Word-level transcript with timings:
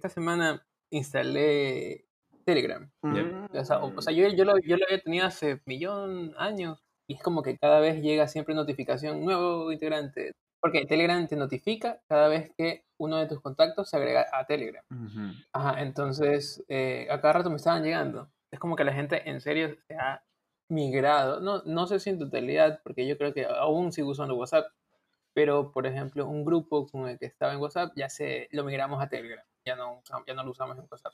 esta 0.00 0.08
semana 0.08 0.66
instalé 0.90 2.06
Telegram. 2.44 2.90
Mm. 3.02 3.46
O 3.56 3.64
sea, 3.64 3.78
o- 3.78 3.92
o 3.96 4.02
sea, 4.02 4.12
yo, 4.12 4.26
yo, 4.28 4.44
lo, 4.44 4.58
yo 4.58 4.76
lo 4.76 4.84
había 4.86 5.00
tenido 5.00 5.26
hace 5.26 5.60
millón 5.66 6.34
años 6.38 6.82
y 7.06 7.14
es 7.14 7.22
como 7.22 7.42
que 7.42 7.58
cada 7.58 7.80
vez 7.80 8.00
llega 8.02 8.26
siempre 8.28 8.54
notificación, 8.54 9.24
nuevo 9.24 9.70
integrante. 9.72 10.32
Porque 10.62 10.84
Telegram 10.84 11.26
te 11.26 11.36
notifica 11.36 12.00
cada 12.06 12.28
vez 12.28 12.52
que 12.56 12.84
uno 12.98 13.16
de 13.16 13.26
tus 13.26 13.40
contactos 13.40 13.88
se 13.88 13.96
agrega 13.96 14.26
a 14.32 14.44
Telegram. 14.46 14.84
Ujú. 14.90 15.32
Ajá, 15.54 15.80
entonces 15.82 16.62
eh, 16.68 17.06
a 17.10 17.20
cada 17.20 17.34
rato 17.34 17.50
me 17.50 17.56
estaban 17.56 17.82
llegando. 17.82 18.30
Es 18.50 18.58
como 18.60 18.76
que 18.76 18.84
la 18.84 18.92
gente 18.92 19.28
en 19.28 19.40
serio 19.40 19.74
se 19.88 19.94
ha 19.96 20.22
migrado. 20.68 21.40
No, 21.40 21.62
no 21.64 21.86
sé 21.86 21.98
si 22.00 22.10
en 22.10 22.18
totalidad, 22.18 22.80
porque 22.84 23.06
yo 23.06 23.16
creo 23.16 23.32
que 23.32 23.46
aún 23.46 23.90
sigo 23.92 24.10
usando 24.10 24.34
WhatsApp, 24.36 24.66
pero 25.34 25.72
por 25.72 25.86
ejemplo, 25.86 26.26
un 26.28 26.44
grupo 26.44 26.86
con 26.88 27.08
el 27.08 27.18
que 27.18 27.26
estaba 27.26 27.52
en 27.54 27.60
WhatsApp 27.60 27.92
ya 27.96 28.08
se 28.10 28.48
lo 28.52 28.62
migramos 28.64 29.02
a 29.02 29.08
Telegram. 29.08 29.44
Ya 29.64 29.76
no, 29.76 30.02
ya 30.26 30.34
no 30.34 30.44
lo 30.44 30.50
usamos 30.50 30.78
en 30.78 30.86
WhatsApp. 30.90 31.12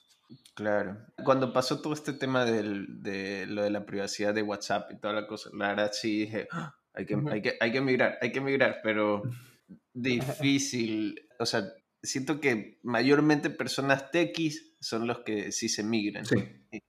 Claro. 0.55 0.97
Cuando 1.25 1.53
pasó 1.53 1.81
todo 1.81 1.93
este 1.93 2.13
tema 2.13 2.45
del, 2.45 3.03
de 3.03 3.47
lo 3.47 3.63
de 3.63 3.71
la 3.71 3.85
privacidad 3.85 4.33
de 4.35 4.43
WhatsApp 4.43 4.91
y 4.93 4.99
toda 4.99 5.15
la 5.15 5.27
cosa, 5.27 5.51
la 5.53 5.69
verdad 5.69 5.91
sí 5.93 6.21
dije, 6.21 6.49
"Ah, 6.51 6.75
hay 6.95 7.07
que, 7.07 7.17
hay 7.31 7.43
que, 7.43 7.57
hay 7.61 7.73
que 7.73 7.81
migrar, 7.81 8.19
hay 8.21 8.33
que 8.33 8.41
migrar, 8.41 8.81
pero 8.83 9.23
difícil. 9.93 11.29
O 11.39 11.47
sea, 11.47 11.65
siento 12.03 12.41
que 12.41 12.79
mayormente 12.83 13.51
personas 13.51 14.11
techis 14.11 14.77
son 14.81 15.07
los 15.07 15.21
que 15.21 15.53
sí 15.53 15.69
se 15.69 15.83
migran. 15.83 16.25
Sí. 16.25 16.37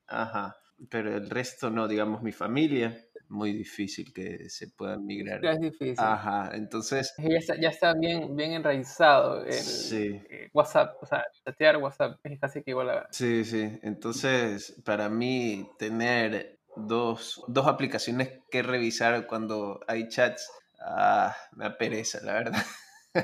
Ajá. 0.07 0.55
Pero 0.89 1.15
el 1.17 1.29
resto 1.29 1.69
no, 1.69 1.87
digamos 1.87 2.21
mi 2.21 2.31
familia, 2.31 3.06
muy 3.29 3.53
difícil 3.53 4.13
que 4.13 4.49
se 4.49 4.67
puedan 4.69 5.05
migrar. 5.05 5.41
Ya 5.41 5.51
es 5.51 5.59
difícil. 5.59 5.95
Ajá, 5.97 6.51
entonces, 6.53 7.13
Ya 7.17 7.37
está, 7.37 7.55
ya 7.59 7.69
está 7.69 7.93
bien, 7.93 8.35
bien 8.35 8.53
enraizado 8.53 9.43
el 9.45 9.53
sí. 9.53 10.21
eh, 10.29 10.49
WhatsApp. 10.53 10.95
O 11.01 11.05
sea, 11.05 11.25
chatear 11.45 11.77
WhatsApp 11.77 12.19
es 12.23 12.39
casi 12.39 12.63
que 12.63 12.71
igual 12.71 12.89
a... 12.89 13.07
Sí, 13.11 13.43
sí. 13.45 13.79
Entonces, 13.83 14.81
para 14.85 15.09
mí, 15.09 15.69
tener 15.77 16.59
dos, 16.75 17.43
dos 17.47 17.67
aplicaciones 17.67 18.39
que 18.51 18.63
revisar 18.63 19.27
cuando 19.27 19.79
hay 19.87 20.07
chats, 20.09 20.49
ah, 20.79 21.35
me 21.53 21.65
da 21.65 21.77
pereza, 21.77 22.19
la 22.23 22.33
verdad. 22.33 22.63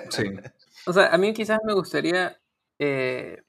Sí. 0.09 0.23
O 0.85 0.91
sea, 0.91 1.13
a 1.13 1.17
mí 1.17 1.33
quizás 1.33 1.59
me 1.65 1.73
gustaría... 1.73 2.37
eh, 2.79 3.41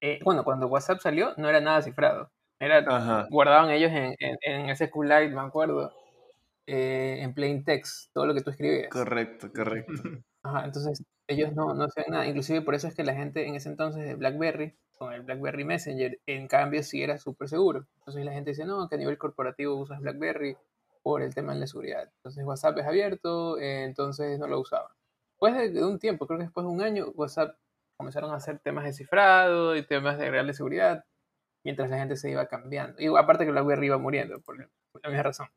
eh, 0.00 0.20
bueno, 0.22 0.44
cuando 0.44 0.66
WhatsApp 0.68 1.00
salió 1.00 1.32
no 1.38 1.48
era 1.48 1.60
nada 1.60 1.80
cifrado. 1.82 2.30
Era, 2.60 2.78
Ajá. 2.86 3.26
guardaban 3.30 3.70
ellos 3.70 3.90
en, 3.92 4.14
en, 4.18 4.36
en 4.42 4.76
SQLite, 4.76 5.30
me 5.34 5.40
acuerdo, 5.40 5.92
eh, 6.66 7.18
en 7.20 7.34
plain 7.34 7.64
text, 7.64 8.12
todo 8.14 8.26
lo 8.26 8.34
que 8.34 8.42
tú 8.42 8.50
escribías. 8.50 8.90
Correcto, 8.90 9.52
correcto. 9.52 9.92
Ajá, 10.42 10.64
entonces 10.66 11.02
ellos 11.26 11.54
no, 11.54 11.74
no 11.74 11.84
hacían 11.84 12.06
nada. 12.10 12.26
Inclusive 12.26 12.62
por 12.62 12.74
eso 12.74 12.86
es 12.88 12.94
que 12.94 13.02
la 13.04 13.14
gente 13.14 13.46
en 13.46 13.54
ese 13.54 13.68
entonces 13.70 14.04
de 14.04 14.14
BlackBerry, 14.14 14.76
con 14.98 15.12
el 15.12 15.22
BlackBerry 15.22 15.64
Messenger, 15.64 16.20
en 16.26 16.46
cambio 16.48 16.82
sí 16.82 17.02
era 17.02 17.18
súper 17.18 17.48
seguro. 17.48 17.86
Entonces 17.98 18.24
la 18.24 18.32
gente 18.32 18.50
dice, 18.50 18.64
no, 18.66 18.88
que 18.88 18.94
a 18.96 18.98
nivel 18.98 19.18
corporativo 19.18 19.74
usas 19.76 20.00
BlackBerry 20.00 20.56
por 21.02 21.22
el 21.22 21.34
tema 21.34 21.54
de 21.54 21.60
la 21.60 21.66
seguridad. 21.66 22.10
Entonces 22.16 22.44
WhatsApp 22.44 22.78
es 22.78 22.86
abierto, 22.86 23.58
eh, 23.58 23.84
entonces 23.84 24.38
no 24.38 24.46
lo 24.46 24.60
usaban. 24.60 24.92
Después 25.32 25.54
de, 25.56 25.70
de 25.70 25.84
un 25.84 25.98
tiempo, 25.98 26.26
creo 26.26 26.38
que 26.38 26.44
después 26.44 26.66
de 26.66 26.72
un 26.72 26.82
año, 26.82 27.06
WhatsApp 27.14 27.56
comenzaron 27.96 28.30
a 28.32 28.36
hacer 28.36 28.58
temas 28.60 28.84
de 28.84 28.92
cifrado 28.92 29.76
y 29.76 29.86
temas 29.86 30.18
de 30.18 30.30
real 30.30 30.46
de 30.46 30.54
seguridad, 30.54 31.04
mientras 31.64 31.90
la 31.90 31.98
gente 31.98 32.16
se 32.16 32.30
iba 32.30 32.46
cambiando. 32.46 33.00
Y 33.02 33.06
aparte 33.16 33.44
que 33.44 33.50
BlackBerry 33.50 33.86
iba 33.86 33.98
muriendo 33.98 34.40
por 34.40 34.58
la 34.58 34.68
misma 35.08 35.22
razón. 35.22 35.48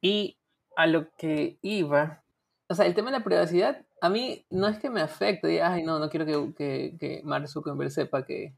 Y 0.00 0.38
a 0.76 0.86
lo 0.86 1.08
que 1.16 1.58
iba, 1.62 2.24
o 2.68 2.74
sea, 2.74 2.86
el 2.86 2.94
tema 2.94 3.10
de 3.10 3.18
la 3.18 3.24
privacidad, 3.24 3.84
a 4.00 4.08
mí 4.08 4.44
no 4.50 4.66
es 4.66 4.78
que 4.78 4.90
me 4.90 5.00
afecte, 5.00 5.46
diga, 5.46 5.72
ay, 5.72 5.82
no, 5.84 5.98
no 5.98 6.10
quiero 6.10 6.26
que, 6.26 6.54
que, 6.54 6.96
que 6.98 7.22
Mark 7.24 7.48
Zuckerberg 7.48 7.90
sepa 7.90 8.24
que, 8.24 8.54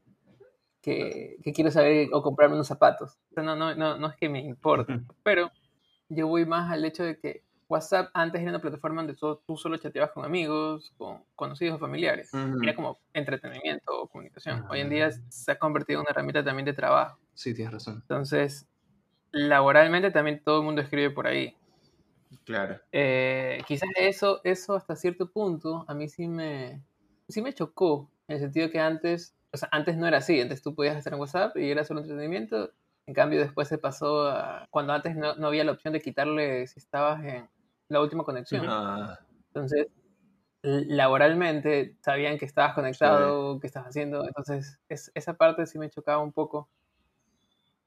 que, 0.81 1.37
que 1.43 1.53
quiero 1.53 1.69
saber 1.71 2.09
o 2.11 2.21
comprarme 2.21 2.55
unos 2.55 2.67
zapatos. 2.67 3.19
No, 3.35 3.43
no, 3.43 3.75
no, 3.75 3.97
no 3.97 4.07
es 4.07 4.15
que 4.15 4.29
me 4.29 4.41
importe, 4.41 5.01
pero 5.23 5.51
yo 6.09 6.27
voy 6.27 6.45
más 6.45 6.71
al 6.71 6.85
hecho 6.85 7.03
de 7.03 7.19
que 7.19 7.43
WhatsApp 7.69 8.09
antes 8.13 8.41
era 8.41 8.51
una 8.51 8.61
plataforma 8.61 9.01
donde 9.01 9.15
tú, 9.15 9.39
tú 9.45 9.57
solo 9.57 9.77
chateabas 9.77 10.11
con 10.11 10.23
amigos, 10.23 10.93
con 10.97 11.23
conocidos 11.35 11.75
o 11.75 11.79
familiares. 11.79 12.33
Ujú. 12.33 12.63
Era 12.63 12.75
como 12.75 12.99
entretenimiento 13.13 14.03
o 14.03 14.07
comunicación. 14.07 14.65
Hoy 14.69 14.79
en 14.79 14.89
día 14.89 15.09
se 15.29 15.51
ha 15.51 15.59
convertido 15.59 15.99
en 15.99 16.01
una 16.03 16.11
herramienta 16.11 16.43
también 16.43 16.65
de 16.65 16.73
trabajo. 16.73 17.19
Sí, 17.33 17.53
tienes 17.53 17.73
razón. 17.73 17.95
Entonces, 18.01 18.67
laboralmente 19.31 20.11
también 20.11 20.41
todo 20.43 20.59
el 20.59 20.65
mundo 20.65 20.81
escribe 20.81 21.11
por 21.11 21.27
ahí. 21.27 21.55
Claro. 22.45 22.79
Eh, 22.91 23.61
quizás 23.67 23.89
eso, 23.97 24.41
eso 24.43 24.75
hasta 24.75 24.95
cierto 24.95 25.29
punto 25.29 25.85
a 25.87 25.93
mí 25.93 26.07
sí 26.07 26.27
me, 26.27 26.81
sí 27.27 27.41
me 27.41 27.53
chocó, 27.53 28.09
en 28.27 28.35
el 28.35 28.41
sentido 28.41 28.69
que 28.69 28.79
antes, 28.79 29.35
o 29.51 29.57
sea, 29.57 29.69
antes 29.71 29.97
no 29.97 30.07
era 30.07 30.17
así, 30.17 30.39
antes 30.39 30.61
tú 30.61 30.73
podías 30.75 30.97
estar 30.97 31.13
en 31.13 31.19
WhatsApp 31.19 31.55
y 31.57 31.69
era 31.69 31.83
solo 31.83 32.01
entretenimiento, 32.01 32.71
en 33.05 33.13
cambio 33.13 33.39
después 33.39 33.67
se 33.67 33.77
pasó 33.77 34.29
a, 34.29 34.67
cuando 34.69 34.93
antes 34.93 35.15
no, 35.15 35.35
no 35.35 35.47
había 35.47 35.63
la 35.63 35.71
opción 35.71 35.93
de 35.93 36.01
quitarle 36.01 36.67
si 36.67 36.79
estabas 36.79 37.23
en 37.23 37.49
la 37.89 38.01
última 38.01 38.23
conexión, 38.23 38.73
Ah, 38.73 39.17
entonces 39.53 39.87
laboralmente 40.63 41.97
sabían 42.03 42.37
que 42.39 42.45
estabas 42.45 42.75
conectado, 42.75 43.59
que 43.59 43.67
estabas 43.67 43.89
haciendo, 43.89 44.25
entonces 44.27 44.81
es- 44.89 45.11
esa 45.15 45.35
parte 45.35 45.65
sí 45.67 45.79
me 45.79 45.89
chocaba 45.89 46.23
un 46.23 46.33
poco. 46.33 46.69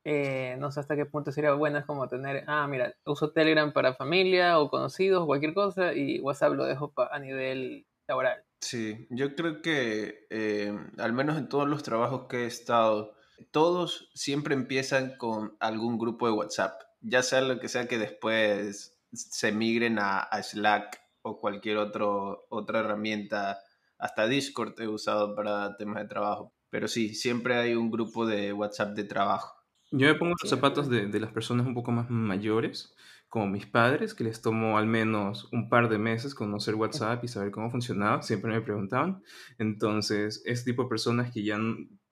Eh, 0.04 0.56
no 0.58 0.70
sé 0.72 0.80
hasta 0.80 0.96
qué 0.96 1.04
punto 1.06 1.30
sería 1.30 1.52
bueno, 1.52 1.78
es 1.78 1.84
como 1.84 2.08
tener, 2.08 2.44
ah, 2.46 2.66
mira, 2.66 2.94
uso 3.04 3.32
Telegram 3.32 3.72
para 3.72 3.94
familia 3.94 4.58
o 4.58 4.70
conocidos 4.70 5.22
o 5.22 5.26
cualquier 5.26 5.52
cosa 5.54 5.92
y 5.92 6.20
WhatsApp 6.20 6.54
lo 6.54 6.64
dejo 6.64 6.92
pa- 6.92 7.10
a 7.12 7.18
nivel 7.18 7.86
laboral. 8.08 8.44
sí, 8.60 9.06
yo 9.10 9.34
creo 9.34 9.62
que 9.62 10.26
eh, 10.30 10.72
al 10.98 11.12
menos 11.12 11.38
en 11.38 11.48
todos 11.48 11.68
los 11.68 11.82
trabajos 11.82 12.26
que 12.28 12.44
he 12.44 12.46
estado, 12.46 13.14
todos 13.50 14.10
siempre 14.14 14.54
empiezan 14.54 15.16
con 15.16 15.56
algún 15.60 15.98
grupo 15.98 16.26
de 16.26 16.32
WhatsApp, 16.32 16.80
ya 17.00 17.22
sea 17.22 17.40
lo 17.40 17.58
que 17.60 17.68
sea 17.68 17.88
que 17.88 17.98
después 17.98 18.99
se 19.12 19.52
migren 19.52 19.98
a, 19.98 20.20
a 20.20 20.42
Slack 20.42 21.00
o 21.22 21.38
cualquier 21.38 21.76
otro, 21.78 22.46
otra 22.48 22.80
herramienta, 22.80 23.58
hasta 23.98 24.26
Discord 24.26 24.80
he 24.80 24.88
usado 24.88 25.34
para 25.34 25.76
temas 25.76 26.02
de 26.02 26.08
trabajo, 26.08 26.54
pero 26.70 26.88
sí, 26.88 27.14
siempre 27.14 27.56
hay 27.56 27.74
un 27.74 27.90
grupo 27.90 28.26
de 28.26 28.52
WhatsApp 28.52 28.94
de 28.94 29.04
trabajo. 29.04 29.54
Yo 29.92 30.06
me 30.06 30.14
pongo 30.14 30.34
los 30.40 30.48
zapatos 30.48 30.88
de, 30.88 31.08
de 31.08 31.20
las 31.20 31.32
personas 31.32 31.66
un 31.66 31.74
poco 31.74 31.90
más 31.90 32.08
mayores, 32.10 32.94
como 33.28 33.46
mis 33.46 33.66
padres, 33.66 34.14
que 34.14 34.24
les 34.24 34.40
tomó 34.42 34.78
al 34.78 34.86
menos 34.86 35.48
un 35.52 35.68
par 35.68 35.88
de 35.88 35.98
meses 35.98 36.34
conocer 36.34 36.74
WhatsApp 36.74 37.22
y 37.22 37.28
saber 37.28 37.50
cómo 37.50 37.70
funcionaba, 37.70 38.22
siempre 38.22 38.50
me 38.50 38.60
preguntaban. 38.60 39.22
Entonces, 39.58 40.42
este 40.46 40.72
tipo 40.72 40.84
de 40.84 40.88
personas 40.88 41.30
que 41.32 41.44
ya, 41.44 41.58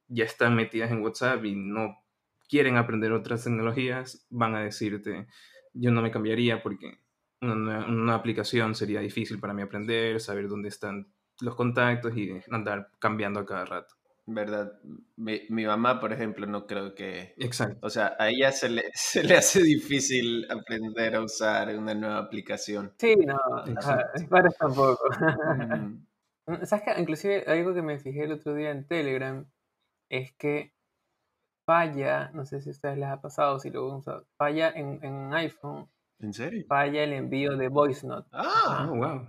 ya 0.06 0.25
están 0.25 0.54
metidas 0.54 0.91
en 0.91 1.03
WhatsApp 1.03 1.44
y 1.44 1.56
no 1.56 1.97
quieren 2.48 2.76
aprender 2.76 3.12
otras 3.12 3.44
tecnologías, 3.44 4.26
van 4.30 4.54
a 4.54 4.60
decirte, 4.60 5.26
yo 5.74 5.90
no 5.90 6.02
me 6.02 6.10
cambiaría 6.10 6.62
porque 6.62 6.98
una, 7.40 7.54
nueva- 7.54 7.86
una 7.86 8.14
aplicación 8.14 8.74
sería 8.74 9.00
difícil 9.00 9.38
para 9.40 9.54
mí 9.54 9.62
aprender, 9.62 10.20
saber 10.20 10.48
dónde 10.48 10.68
están 10.68 11.12
los 11.40 11.54
contactos 11.54 12.16
y 12.16 12.32
andar 12.50 12.90
cambiando 12.98 13.40
a 13.40 13.46
cada 13.46 13.64
rato. 13.64 13.94
¿Verdad? 14.30 14.72
Mi, 15.16 15.40
mi 15.48 15.64
mamá, 15.64 16.00
por 16.00 16.12
ejemplo, 16.12 16.46
no 16.46 16.66
creo 16.66 16.94
que... 16.94 17.32
Exacto. 17.38 17.78
O 17.86 17.88
sea, 17.88 18.14
a 18.18 18.28
ella 18.28 18.52
se 18.52 18.68
le, 18.68 18.82
se 18.92 19.22
le 19.24 19.36
hace 19.36 19.62
difícil 19.62 20.46
aprender 20.50 21.14
a 21.14 21.22
usar 21.22 21.74
una 21.78 21.94
nueva 21.94 22.18
aplicación. 22.18 22.92
Sí, 22.98 23.16
no, 23.16 23.38
padres 24.28 24.54
tampoco. 24.58 24.98
Mm, 26.46 26.64
¿Sabes 26.64 26.84
qué? 26.84 27.00
Inclusive 27.00 27.44
algo 27.46 27.74
que 27.74 27.82
me 27.82 27.98
fijé 27.98 28.24
el 28.24 28.32
otro 28.32 28.54
día 28.54 28.70
en 28.70 28.86
Telegram 28.86 29.46
es 30.08 30.32
que 30.32 30.72
falla, 31.68 32.30
no 32.34 32.44
sé 32.46 32.60
si 32.62 32.70
a 32.70 32.72
ustedes 32.72 32.98
les 32.98 33.08
ha 33.08 33.20
pasado, 33.20 33.58
si 33.60 33.70
lo 33.70 33.86
usan, 33.96 34.22
falla 34.38 34.70
en, 34.70 34.98
en 35.04 35.34
iPhone, 35.34 35.88
¿En 36.20 36.32
serio? 36.32 36.64
falla 36.68 37.04
el 37.04 37.12
envío 37.14 37.56
de 37.56 37.68
voice 37.68 38.06
note. 38.06 38.28
Ah, 38.32 38.88
Oh, 38.90 38.94
wow. 38.96 39.28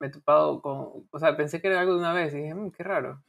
me 0.00 0.06
he 0.08 0.10
topado 0.10 0.60
con, 0.62 1.08
o 1.10 1.18
sea, 1.18 1.36
pensé 1.36 1.60
que 1.60 1.68
era 1.68 1.80
algo 1.80 1.94
de 1.94 1.98
una 2.00 2.12
vez 2.12 2.32
y 2.34 2.38
dije, 2.38 2.54
"Mm, 2.54 2.70
qué 2.70 2.82
raro. 2.84 3.22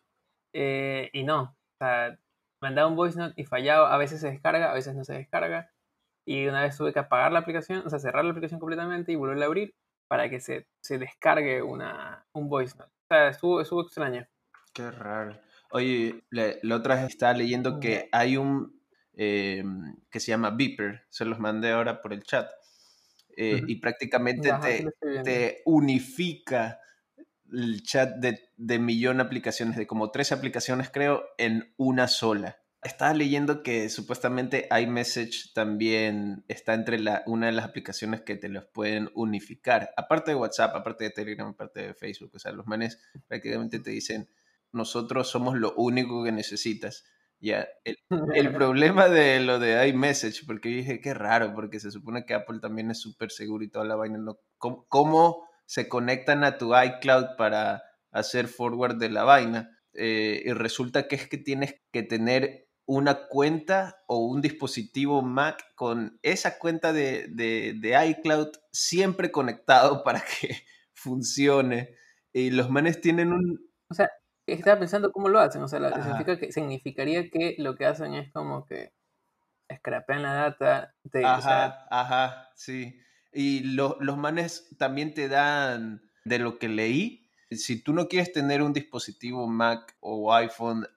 Eh, 0.53 1.09
y 1.13 1.24
no, 1.24 1.44
o 1.44 1.77
sea, 1.80 2.19
mandaba 2.62 2.89
un 2.89 2.95
voice 2.97 3.18
note 3.19 3.36
y 3.41 3.45
fallaba, 3.45 3.94
a 3.94 3.97
veces 3.97 4.21
se 4.21 4.30
descarga, 4.31 4.71
a 4.71 4.75
veces 4.75 4.95
no 4.95 5.03
se 5.06 5.13
descarga. 5.15 5.71
Y 6.25 6.47
una 6.47 6.63
vez 6.63 6.77
tuve 6.77 6.94
que 6.94 7.00
apagar 7.00 7.31
la 7.33 7.39
aplicación, 7.42 7.83
o 7.88 7.89
sea, 7.92 8.00
cerrar 8.00 8.25
la 8.25 8.31
aplicación 8.31 8.59
completamente 8.62 9.12
y 9.13 9.15
volverla 9.18 9.45
a 9.45 9.50
abrir 9.50 9.75
para 10.09 10.30
que 10.30 10.39
se, 10.42 10.68
se 10.81 11.00
descargue 11.00 11.62
una, 11.63 12.27
un 12.33 12.50
voice 12.50 12.77
note. 12.77 12.92
O 13.06 13.07
sea, 13.09 13.30
estuvo, 13.30 13.62
estuvo 13.62 13.83
extraño. 13.83 14.27
qué 14.74 14.89
raro. 14.92 15.39
Oye, 15.71 16.24
la, 16.30 16.54
la 16.62 16.75
otra 16.75 16.95
vez 16.95 17.06
estaba 17.06 17.33
leyendo 17.33 17.80
que 17.80 18.10
hay 18.12 18.38
un 18.38 18.80
eh, 19.16 19.63
que 20.10 20.19
se 20.19 20.31
llama 20.31 20.51
Beeper, 20.51 21.04
se 21.10 21.25
los 21.25 21.39
mandé 21.39 21.71
ahora 21.71 22.01
por 22.01 22.13
el 22.13 22.24
chat. 22.24 22.50
Eh, 23.36 23.56
Ujú. 23.56 23.66
Y 23.68 23.75
prácticamente 23.75 24.51
Ajá, 24.51 24.62
te, 24.62 24.86
te 25.24 25.62
unifica 25.66 26.80
el 27.51 27.83
chat 27.83 28.16
de, 28.18 28.50
de 28.57 28.80
millón 28.80 29.18
de 29.18 29.24
aplicaciones, 29.24 29.75
de 29.77 29.88
como 29.88 30.12
tres 30.12 30.31
aplicaciones 30.31 30.89
creo, 30.89 31.24
en 31.38 31.74
una 31.77 32.07
sola. 32.07 32.57
Estaba 32.81 33.13
leyendo 33.13 33.62
que 33.62 33.89
supuestamente 33.89 34.69
iMessage 34.71 35.54
también 35.54 36.45
está 36.48 36.74
entre 36.74 36.98
la, 36.98 37.24
una 37.25 37.48
de 37.48 37.51
las 37.51 37.66
aplicaciones 37.66 38.21
que 38.21 38.36
te 38.36 38.48
los 38.48 38.66
pueden 38.66 39.10
unificar. 39.16 39.92
Aparte 39.98 40.31
de 40.31 40.36
WhatsApp, 40.36 40.75
aparte 40.75 41.04
de 41.04 41.10
Telegram, 41.10 41.50
aparte 41.50 41.88
de 41.88 41.94
Facebook. 41.94 42.31
O 42.36 42.39
sea, 42.39 42.54
los 42.54 42.68
manes 42.68 43.01
prácticamente 43.27 43.80
te 43.80 43.89
dicen, 43.89 44.30
nosotros 44.71 45.30
somos 45.30 45.57
lo 45.57 45.74
único 45.75 46.24
que 46.24 46.31
necesitas. 46.31 47.04
Ya, 47.42 47.68
el, 47.86 47.98
el, 48.36 48.54
problema 48.54 49.07
de 49.07 49.39
lo 49.39 49.60
de 49.60 49.88
iMessage, 49.88 50.45
porque 50.45 50.69
dije, 50.69 51.00
qué 51.00 51.13
raro, 51.13 51.54
porque 51.56 51.80
se 51.80 51.92
supone 51.92 52.25
que 52.25 52.33
Apple 52.33 52.60
también 52.60 52.92
es 52.92 53.00
súper 53.00 53.31
seguro 53.31 53.63
y 53.63 53.69
toda 53.69 53.86
la 53.86 53.95
vaina. 53.95 54.18
¿no? 54.18 54.39
¿Cómo, 54.57 54.86
¿Cómo, 54.89 55.50
se 55.66 55.88
conectan 55.88 56.44
a 56.44 56.57
tu 56.57 56.75
iCloud 56.75 57.38
para 57.38 57.83
hacer 58.12 58.48
forward 58.48 58.98
de 58.98 59.10
la 59.10 59.24
vaina? 59.24 59.69
Eh, 59.94 60.44
y 60.45 60.54
resulta 60.54 61.07
que 61.07 61.16
es 61.16 61.27
que 61.27 61.38
tienes 61.38 61.75
que 61.92 62.04
tener 62.04 62.69
una 62.86 63.27
cuenta 63.27 64.01
o 64.07 64.18
un 64.18 64.42
dispositivo 64.42 65.21
Mac 65.21 65.63
con 65.75 66.19
esa 66.24 66.57
cuenta 66.57 66.92
de, 66.92 67.27
de, 67.30 67.75
de 67.80 68.07
iCloud 68.07 68.50
siempre 68.71 69.31
conectado 69.31 70.04
para 70.04 70.21
que 70.21 70.63
funcione. 70.94 71.95
Y 72.33 72.50
los 72.50 72.69
manes 72.69 73.00
tienen 73.00 73.31
un... 73.31 73.69
O 73.92 73.94
sea, 73.94 74.10
estaba 74.54 74.80
pensando 74.80 75.12
cómo 75.12 75.30
lo 75.30 75.40
hacen. 75.40 75.62
O 75.62 75.68
sea, 75.68 75.80
significa 76.01 76.38
que, 76.38 76.51
significaría 76.51 77.30
que 77.30 77.56
lo 77.57 77.75
que 77.75 77.86
hacen 77.86 78.13
es 78.13 78.31
como 78.31 78.66
que 78.66 78.94
scrapean 79.74 80.24
la 80.24 80.34
data. 80.34 80.96
De, 81.04 81.25
ajá, 81.25 81.88
ajá, 81.90 82.50
sí. 82.56 83.01
Y 83.31 83.62
los 83.62 84.18
manes 84.18 84.69
también 84.78 85.13
te 85.13 85.28
dan, 85.28 86.01
de 86.25 86.40
lo 86.40 86.57
que 86.57 86.68
leí, 86.68 87.30
si 87.51 87.81
tú 87.81 87.94
no 87.94 88.07
quieres 88.07 88.31
tener 88.31 88.62
un 88.62 88.74
dispositivo 88.74 89.48
Mac 89.48 89.96
o 90.00 90.34
iPhone 90.34 90.88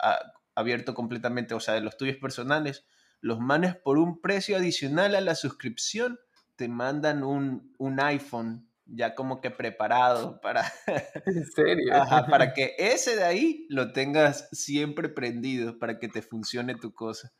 abierto 0.54 0.94
completamente, 0.94 1.54
o 1.54 1.60
sea, 1.60 1.74
de 1.74 1.80
los 1.80 1.96
tuyos 1.96 2.16
personales, 2.16 2.84
los 3.20 3.40
manes 3.40 3.76
por 3.76 3.98
un 3.98 4.20
precio 4.20 4.56
adicional 4.56 5.14
a 5.14 5.20
la 5.20 5.34
suscripción 5.34 6.18
te 6.56 6.68
mandan 6.68 7.24
un, 7.24 7.74
un 7.78 8.00
iPhone 8.00 8.68
ya 8.94 9.14
como 9.14 9.40
que 9.40 9.50
preparado 9.50 10.40
para... 10.40 10.64
¿En 11.26 11.44
serio? 11.46 11.92
para 12.28 12.52
que 12.54 12.74
ese 12.78 13.16
de 13.16 13.24
ahí 13.24 13.66
lo 13.68 13.92
tengas 13.92 14.48
siempre 14.52 15.08
prendido, 15.08 15.78
para 15.78 15.98
que 15.98 16.08
te 16.08 16.22
funcione 16.22 16.74
tu 16.74 16.92
cosa. 16.92 17.32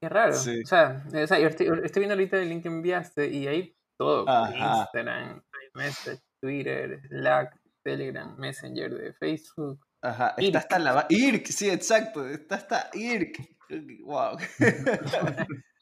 Qué 0.00 0.08
raro. 0.08 0.32
O, 0.32 0.66
sea, 0.66 1.04
yo 1.10 1.48
estoy, 1.48 1.68
viendo 1.96 2.14
ahorita 2.14 2.36
el 2.38 2.48
link 2.48 2.62
que 2.62 2.68
enviaste 2.68 3.28
y 3.28 3.46
ahí 3.46 3.76
todo. 3.98 4.26
Instagram, 4.54 5.42
iMessage, 5.74 6.20
Twitter, 6.40 7.00
Slack, 7.08 7.58
Telegram, 7.82 8.36
Messenger 8.36 8.94
de 8.94 9.12
Facebook. 9.14 9.80
Ajá, 10.02 10.34
está 10.36 10.58
hasta 10.58 10.78
la... 10.78 11.06
IRC, 11.08 11.46
sí, 11.46 11.70
exacto, 11.70 12.28
está 12.28 12.56
hasta 12.56 12.90
IRC. 12.92 13.56
Wow. 14.04 14.36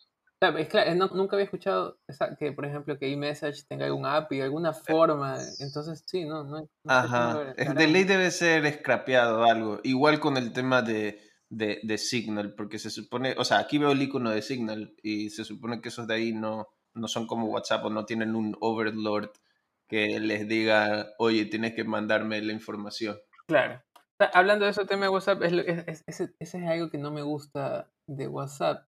es 0.48 0.68
claro, 0.68 0.94
nunca 1.14 1.36
había 1.36 1.44
escuchado 1.44 1.98
que, 2.38 2.52
por 2.52 2.64
ejemplo, 2.64 2.98
que 2.98 3.08
iMessage 3.08 3.66
tenga 3.68 3.86
alguna 3.86 4.16
API, 4.16 4.40
alguna 4.40 4.70
eh, 4.70 4.82
forma. 4.86 5.38
Entonces, 5.60 6.04
sí, 6.06 6.24
no, 6.24 6.44
no, 6.44 6.68
Ajá. 6.86 7.54
de 7.54 7.86
ley 7.86 8.04
debe 8.04 8.30
ser 8.30 8.70
scrapeado 8.72 9.44
algo. 9.44 9.80
Igual 9.82 10.20
con 10.20 10.36
el 10.36 10.52
tema 10.52 10.82
de, 10.82 11.20
de, 11.48 11.80
de, 11.82 11.98
Signal, 11.98 12.54
porque 12.54 12.78
se 12.78 12.90
supone, 12.90 13.34
o 13.38 13.44
sea, 13.44 13.58
aquí 13.58 13.78
veo 13.78 13.92
el 13.92 14.02
icono 14.02 14.30
de 14.30 14.42
Signal 14.42 14.94
y 15.02 15.30
se 15.30 15.44
supone 15.44 15.80
que 15.80 15.88
esos 15.88 16.06
de 16.06 16.14
ahí 16.14 16.32
no, 16.32 16.68
no 16.94 17.08
son 17.08 17.26
como 17.26 17.46
WhatsApp 17.46 17.84
o 17.84 17.90
no 17.90 18.04
tienen 18.04 18.34
un 18.34 18.56
overlord 18.60 19.30
que 19.88 20.18
les 20.20 20.48
diga, 20.48 21.12
oye, 21.18 21.44
tienes 21.46 21.74
que 21.74 21.84
mandarme 21.84 22.40
la 22.40 22.52
información. 22.52 23.18
Claro. 23.46 23.82
Hablando 24.32 24.64
de 24.64 24.70
ese 24.70 24.86
tema 24.86 25.06
de 25.06 25.10
WhatsApp, 25.10 25.42
es, 25.42 26.04
ese 26.06 26.34
es 26.38 26.54
algo 26.54 26.88
que 26.88 26.98
no 26.98 27.10
me 27.10 27.22
gusta 27.22 27.90
de 28.08 28.28
WhatsApp, 28.28 28.86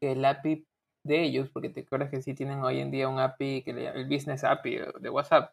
que 0.00 0.12
el 0.12 0.24
API 0.24 0.64
de 1.02 1.22
ellos, 1.22 1.48
porque 1.50 1.70
te 1.70 1.80
acuerdas 1.80 2.10
que 2.10 2.22
sí 2.22 2.34
tienen 2.34 2.62
hoy 2.62 2.80
en 2.80 2.90
día 2.90 3.08
un 3.08 3.18
API, 3.18 3.62
que 3.62 3.72
le, 3.72 3.88
el 3.88 4.06
Business 4.06 4.44
API 4.44 4.80
de 5.00 5.10
WhatsApp, 5.10 5.52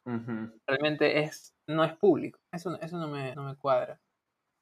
realmente 0.66 1.20
es, 1.20 1.56
no 1.68 1.84
es 1.84 1.94
público. 1.94 2.40
Eso, 2.52 2.80
eso 2.82 2.98
no, 2.98 3.08
me, 3.08 3.34
no 3.36 3.44
me 3.44 3.56
cuadra. 3.56 4.00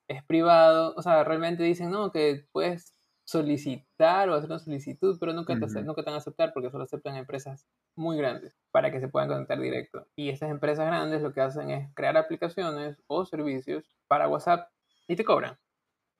Es 0.07 0.23
privado, 0.23 0.93
o 0.95 1.01
sea, 1.01 1.23
realmente 1.23 1.63
dicen, 1.63 1.89
no, 1.91 2.11
que 2.11 2.45
puedes 2.51 2.95
solicitar 3.25 4.29
o 4.29 4.35
hacer 4.35 4.49
una 4.49 4.59
solicitud, 4.59 5.17
pero 5.19 5.33
nunca, 5.33 5.55
te, 5.55 5.83
nunca 5.83 6.03
te 6.03 6.09
van 6.09 6.15
a 6.15 6.17
aceptar 6.17 6.53
porque 6.53 6.69
solo 6.69 6.83
aceptan 6.83 7.15
empresas 7.15 7.67
muy 7.95 8.17
grandes 8.17 8.55
para 8.71 8.91
que 8.91 8.99
se 8.99 9.07
puedan 9.07 9.29
conectar 9.29 9.59
directo. 9.59 10.07
Y 10.15 10.29
estas 10.29 10.51
empresas 10.51 10.85
grandes 10.85 11.23
lo 11.23 11.33
que 11.33 11.41
hacen 11.41 11.71
es 11.71 11.91
crear 11.95 12.15
aplicaciones 12.17 13.01
o 13.07 13.25
servicios 13.25 13.83
para 14.07 14.27
WhatsApp 14.27 14.69
y 15.07 15.15
te 15.15 15.25
cobran. 15.25 15.57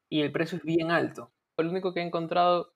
Y 0.10 0.22
el 0.22 0.32
precio 0.32 0.58
es 0.58 0.64
bien 0.64 0.92
alto. 0.92 1.32
Lo 1.58 1.70
único 1.70 1.94
que 1.94 2.02
he 2.02 2.04
encontrado 2.04 2.75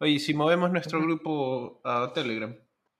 Oye, 0.00 0.18
si 0.18 0.34
movemos 0.34 0.72
nuestro 0.72 1.00
grupo 1.00 1.80
a 1.84 2.10
Telegram. 2.12 2.56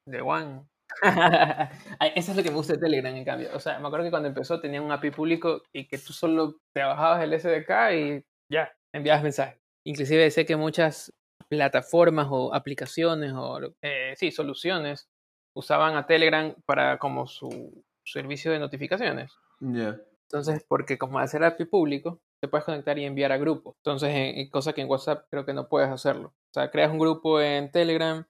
De 0.07 0.21
One. 0.21 0.69
Eso 2.15 2.31
es 2.31 2.37
lo 2.37 2.43
que 2.43 2.51
me 2.51 2.57
gusta 2.57 2.75
de 2.75 2.81
Telegram, 2.81 3.15
en 3.15 3.25
cambio. 3.25 3.49
O 3.55 3.61
sea, 3.61 3.79
me 3.79 3.87
acuerdo 3.87 4.05
que 4.05 4.11
cuando 4.11 4.29
empezó 4.29 4.61
tenía 4.61 4.83
un 4.83 4.93
API 4.93 5.11
público 5.11 5.63
y 5.73 5.87
que 5.87 5.99
tú 5.99 6.13
solo 6.13 6.57
te 6.73 6.83
bajabas 6.83 7.23
el 7.23 7.39
SDK 7.39 7.71
y 7.95 8.25
ya, 8.51 8.73
enviabas 8.93 9.23
mensajes. 9.23 9.61
Inclusive 9.85 10.31
sé 10.31 10.45
que 10.45 10.57
muchas 10.57 11.13
plataformas 11.49 12.29
o 12.31 12.55
aplicaciones 12.55 13.33
o, 13.35 13.61
eh, 13.83 14.15
sí, 14.17 14.31
soluciones 14.31 15.09
usaban 15.55 15.97
a 15.97 16.07
Telegram 16.07 16.55
para 16.65 16.99
como 16.99 17.27
su 17.27 17.85
servicio 18.05 18.53
de 18.53 18.59
notificaciones. 18.59 19.33
Ya. 19.61 19.99
Entonces, 20.31 20.65
porque 20.67 20.97
como 20.99 21.19
hacer 21.19 21.45
API 21.45 21.67
público, 21.67 22.21
te 22.41 22.49
puedes 22.49 22.65
conectar 22.65 22.99
y 22.99 23.05
enviar 23.05 23.33
a 23.33 23.37
grupos. 23.37 23.77
Entonces, 23.85 24.11
en, 24.15 24.51
cosa 24.51 24.73
que 24.73 24.81
en 24.81 24.89
WhatsApp 24.89 25.27
creo 25.31 25.45
que 25.45 25.53
no 25.53 25.69
puedes 25.69 25.91
hacerlo. 25.91 26.29
O 26.29 26.55
sea, 26.55 26.71
creas 26.71 26.91
un 26.91 26.99
grupo 26.99 27.41
en 27.41 27.71
Telegram 27.71 28.27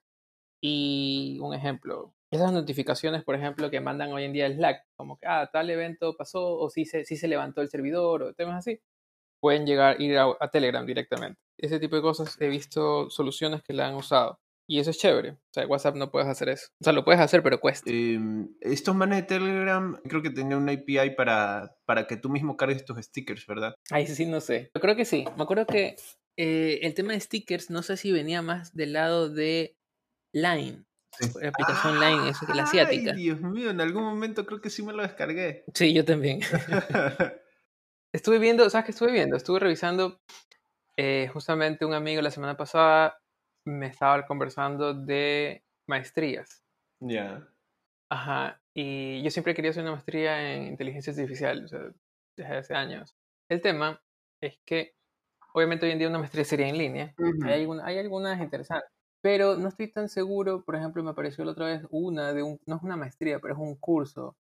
y 0.61 1.39
un 1.41 1.55
ejemplo, 1.55 2.13
esas 2.33 2.51
notificaciones, 2.51 3.23
por 3.25 3.35
ejemplo, 3.35 3.71
que 3.71 3.81
mandan 3.81 4.11
hoy 4.11 4.25
en 4.25 4.33
día 4.33 4.47
el 4.47 4.55
Slack, 4.55 4.87
como 4.97 5.19
que, 5.19 5.27
ah, 5.27 5.51
tal 5.53 5.69
evento 5.69 6.17
pasó 6.17 6.59
o 6.59 6.71
si 6.71 6.87
se, 6.87 7.05
si 7.05 7.17
se 7.17 7.29
levantó 7.29 7.61
el 7.61 7.69
servidor 7.69 8.23
o 8.23 8.33
temas 8.33 8.57
así, 8.57 8.81
pueden 9.39 9.67
llegar, 9.67 10.01
ir 10.01 10.17
a, 10.17 10.51
Telegram 10.51 10.87
directamente. 10.87 11.39
Ese 11.59 11.79
tipo 11.79 11.95
de 11.95 12.03
cosas 12.03 12.41
he 12.41 12.49
visto 12.49 13.11
soluciones 13.11 13.63
que 13.63 13.75
la 13.75 13.89
han 13.89 13.95
usado. 13.95 14.41
Y 14.67 14.79
eso 14.79 14.91
es 14.91 14.99
chévere. 14.99 15.33
O 15.33 15.53
sea, 15.53 15.67
WhatsApp 15.67 15.97
no 15.97 16.11
puedes 16.11 16.29
hacer 16.29 16.49
eso. 16.49 16.69
O 16.81 16.85
sea, 16.85 16.95
lo 16.95 17.05
puedes 17.05 17.21
hacer, 17.21 17.43
pero 17.43 17.61
cuesta. 17.61 17.91
Em, 17.91 18.49
estos 18.61 18.95
manes 18.95 19.19
de 19.19 19.25
Telegram, 19.25 20.01
creo 20.09 20.23
que 20.23 20.31
tenían 20.31 20.63
una 20.63 20.73
API 20.73 21.15
para, 21.15 21.77
para 21.85 22.07
que 22.07 22.17
tú 22.17 22.31
mismo 22.31 22.57
cargues 22.57 22.85
tus 22.85 22.97
stickers, 23.05 23.47
¿verdad? 23.47 23.75
Ay, 23.91 24.07
sí, 24.07 24.25
no 24.25 24.41
sé. 24.41 24.71
Yo 24.75 24.81
creo 24.81 24.97
que 24.97 25.05
sí. 25.05 25.27
Me 25.37 25.43
acuerdo 25.43 25.67
que 25.67 25.97
eh, 26.39 26.81
el 26.83 26.95
tema 26.95 27.13
de 27.13 27.21
stickers, 27.21 27.69
no 27.69 27.83
sé 27.83 27.99
si 27.99 28.11
venía 28.11 28.41
más 28.41 28.75
del 28.75 28.95
lado 28.95 29.29
de 29.29 29.77
Line. 30.33 30.87
La 31.21 31.49
aplicación 31.51 31.97
online, 31.97 32.31
eso 32.31 32.47
que 32.47 32.55
la 32.55 32.63
asiática. 32.65 33.13
Dios 33.13 33.41
mío, 33.41 33.71
en 33.71 33.81
algún 33.81 34.03
momento 34.03 34.47
creo 34.47 34.61
que 34.61 34.71
sí 34.71 34.83
me 34.83 34.93
lo 34.93 35.03
descargué. 35.03 35.65
Sí, 35.75 35.93
yo 35.93 36.05
también. 36.05 36.41
estuve 38.13 38.39
viendo, 38.39 38.69
¿sabes 38.71 38.87
qué 38.87 38.93
estuve 38.93 39.13
viendo? 39.13 39.37
Estuve 39.37 39.61
revisando, 39.61 40.21
eh, 40.97 41.29
justamente 41.33 41.85
un 41.85 41.95
amigo 41.95 42.23
la 42.23 42.31
semana 42.31 42.57
pasada 42.57 43.19
me 43.65 43.87
estaba 43.87 44.27
conversando 44.27 44.95
de 44.95 45.65
maestrías. 45.87 46.63
Ya. 47.01 47.47
Ajá, 48.11 48.61
y 48.75 49.23
yo 49.23 49.31
siempre 49.31 49.55
quería 49.55 49.71
hacer 49.71 49.83
una 49.83 49.93
maestría 49.93 50.55
en 50.55 50.67
inteligencia 50.67 51.13
artificial, 51.13 51.65
o 51.65 51.69
sea, 51.69 51.81
desde 52.37 52.57
hace 52.57 52.75
años. 52.75 53.15
El 53.49 53.61
tema 53.61 54.03
es 54.41 54.59
que, 54.65 54.95
obviamente 55.55 55.87
hoy 55.87 55.93
en 55.93 55.99
día 55.99 56.09
una 56.09 56.19
maestría 56.19 56.45
sería 56.45 56.69
en 56.69 56.79
línea. 56.79 57.15
hay, 57.45 57.67
hay 57.85 57.99
algunas 57.99 58.41
interesantes. 58.41 58.91
Pero 59.23 59.57
no 59.57 59.69
estoy 59.69 59.89
tan 59.89 60.09
seguro, 60.09 60.65
por 60.65 60.77
ejemplo, 60.77 61.03
me 61.03 61.11
apareció 61.11 61.45
la 61.45 61.53
otra 61.53 61.67
vez 61.67 61.87
una 61.91 62.33
de 62.33 62.43
un, 62.43 62.61
no 62.67 62.77
es 62.77 62.83
una 62.83 62.97
maestría, 62.97 63.39
pero 63.39 63.55
es 63.55 63.61
un 63.61 63.77
curso 63.77 64.37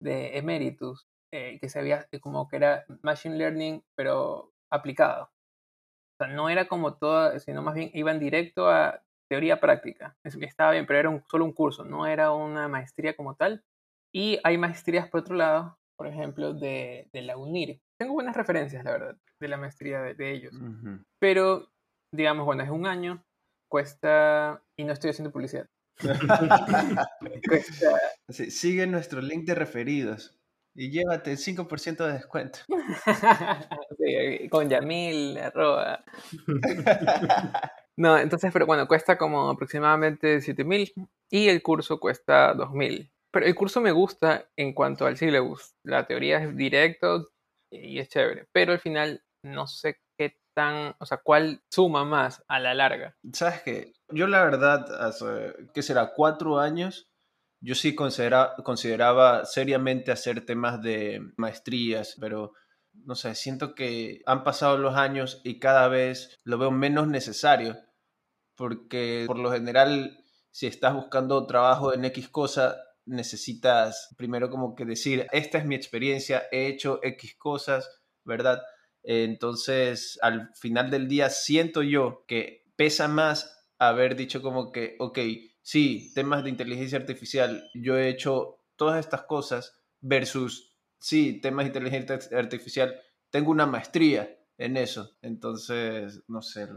de 0.00 0.38
Emeritus, 0.38 1.06
eh, 1.32 1.58
que 1.60 1.68
se 1.68 1.78
había, 1.78 2.08
como 2.20 2.48
que 2.48 2.56
era 2.56 2.84
Machine 3.02 3.36
Learning, 3.36 3.84
pero 3.94 4.52
aplicado. 4.70 5.24
O 5.24 6.24
sea, 6.24 6.28
no 6.28 6.48
era 6.48 6.66
como 6.66 6.94
toda, 6.94 7.38
sino 7.40 7.62
más 7.62 7.74
bien 7.74 7.90
iban 7.92 8.18
directo 8.18 8.70
a 8.70 9.02
teoría 9.28 9.60
práctica. 9.60 10.16
Estaba 10.24 10.72
bien, 10.72 10.86
pero 10.86 10.98
era 10.98 11.24
solo 11.30 11.44
un 11.44 11.52
curso, 11.52 11.84
no 11.84 12.06
era 12.06 12.32
una 12.32 12.68
maestría 12.68 13.14
como 13.14 13.34
tal. 13.34 13.64
Y 14.14 14.38
hay 14.44 14.56
maestrías 14.56 15.08
por 15.08 15.20
otro 15.20 15.36
lado, 15.36 15.78
por 15.96 16.06
ejemplo, 16.06 16.54
de, 16.54 17.10
de 17.12 17.22
la 17.22 17.36
UNIR. 17.36 17.80
Tengo 17.98 18.14
buenas 18.14 18.36
referencias, 18.36 18.84
la 18.84 18.92
verdad, 18.92 19.16
de 19.40 19.48
la 19.48 19.56
maestría 19.56 20.00
de, 20.00 20.32
ellos. 20.32 20.54
Pero, 21.18 21.68
digamos, 22.12 22.46
bueno, 22.46 22.62
es 22.62 22.70
un 22.70 22.86
año, 22.86 23.22
cuesta, 23.76 24.64
y 24.74 24.84
no 24.84 24.94
estoy 24.94 25.10
haciendo 25.10 25.30
publicidad. 25.30 25.68
sigue 28.30 28.86
nuestro 28.86 29.20
link 29.20 29.44
de 29.44 29.54
referidos 29.54 30.34
y 30.74 30.90
llévate 30.90 31.32
el 31.32 31.36
5% 31.36 32.06
de 32.06 32.14
descuento. 32.14 32.60
con 34.50 34.70
Yamil, 34.70 35.36
arroba. 35.36 36.02
No, 37.98 38.18
entonces, 38.18 38.50
pero 38.52 38.66
bueno, 38.66 38.86
cuesta 38.86 39.16
como 39.16 39.48
aproximadamente 39.48 40.42
7000 40.42 40.92
y 41.30 41.48
el 41.48 41.62
curso 41.62 41.98
cuesta 41.98 42.52
2000. 42.52 43.10
Pero 43.30 43.46
el 43.46 43.54
curso 43.54 43.80
me 43.80 43.90
gusta 43.90 44.50
en 44.54 44.74
cuanto 44.74 45.06
al 45.06 45.16
syllabus. 45.16 45.76
La 45.82 46.06
teoría 46.06 46.42
es 46.42 46.54
directo 46.54 47.30
y 47.70 47.98
es 47.98 48.10
chévere, 48.10 48.48
pero 48.52 48.72
al 48.72 48.80
final 48.80 49.24
no 49.42 49.66
sé 49.66 49.98
tan, 50.56 50.96
o 50.98 51.04
sea, 51.04 51.18
cuál 51.18 51.60
suma 51.70 52.06
más 52.06 52.42
a 52.48 52.58
la 52.58 52.72
larga. 52.72 53.14
¿Sabes 53.34 53.60
qué? 53.62 53.92
Yo 54.08 54.26
la 54.26 54.42
verdad, 54.42 54.86
hace, 55.04 55.54
¿qué 55.74 55.82
será? 55.82 56.14
Cuatro 56.14 56.58
años, 56.58 57.10
yo 57.60 57.74
sí 57.74 57.94
considera, 57.94 58.54
consideraba 58.64 59.44
seriamente 59.44 60.12
hacer 60.12 60.46
temas 60.46 60.80
de 60.80 61.20
maestrías, 61.36 62.16
pero 62.18 62.54
no 62.94 63.14
sé, 63.14 63.34
siento 63.34 63.74
que 63.74 64.22
han 64.24 64.44
pasado 64.44 64.78
los 64.78 64.96
años 64.96 65.42
y 65.44 65.58
cada 65.58 65.88
vez 65.88 66.34
lo 66.42 66.56
veo 66.56 66.70
menos 66.70 67.06
necesario, 67.06 67.76
porque 68.54 69.24
por 69.26 69.38
lo 69.38 69.52
general, 69.52 70.24
si 70.52 70.66
estás 70.66 70.94
buscando 70.94 71.46
trabajo 71.46 71.92
en 71.92 72.06
X 72.06 72.30
cosa, 72.30 72.78
necesitas 73.04 74.08
primero 74.16 74.48
como 74.48 74.74
que 74.74 74.86
decir, 74.86 75.26
esta 75.32 75.58
es 75.58 75.66
mi 75.66 75.74
experiencia, 75.74 76.44
he 76.50 76.66
hecho 76.66 76.98
X 77.02 77.36
cosas, 77.36 78.00
¿verdad? 78.24 78.62
Entonces, 79.08 80.18
al 80.20 80.50
final 80.56 80.90
del 80.90 81.06
día, 81.06 81.30
siento 81.30 81.82
yo 81.82 82.24
que 82.26 82.66
pesa 82.74 83.06
más 83.06 83.68
haber 83.78 84.16
dicho 84.16 84.42
como 84.42 84.72
que, 84.72 84.96
ok, 84.98 85.18
sí, 85.62 86.12
temas 86.12 86.42
de 86.42 86.50
inteligencia 86.50 86.98
artificial, 86.98 87.70
yo 87.72 87.96
he 87.96 88.08
hecho 88.08 88.64
todas 88.74 88.98
estas 88.98 89.22
cosas 89.22 89.80
versus, 90.00 90.76
sí, 90.98 91.40
temas 91.40 91.64
de 91.64 91.68
inteligencia 91.68 92.18
artificial, 92.36 93.00
tengo 93.30 93.52
una 93.52 93.66
maestría 93.66 94.36
en 94.58 94.76
eso. 94.76 95.16
Entonces, 95.22 96.24
no 96.26 96.42
sé. 96.42 96.68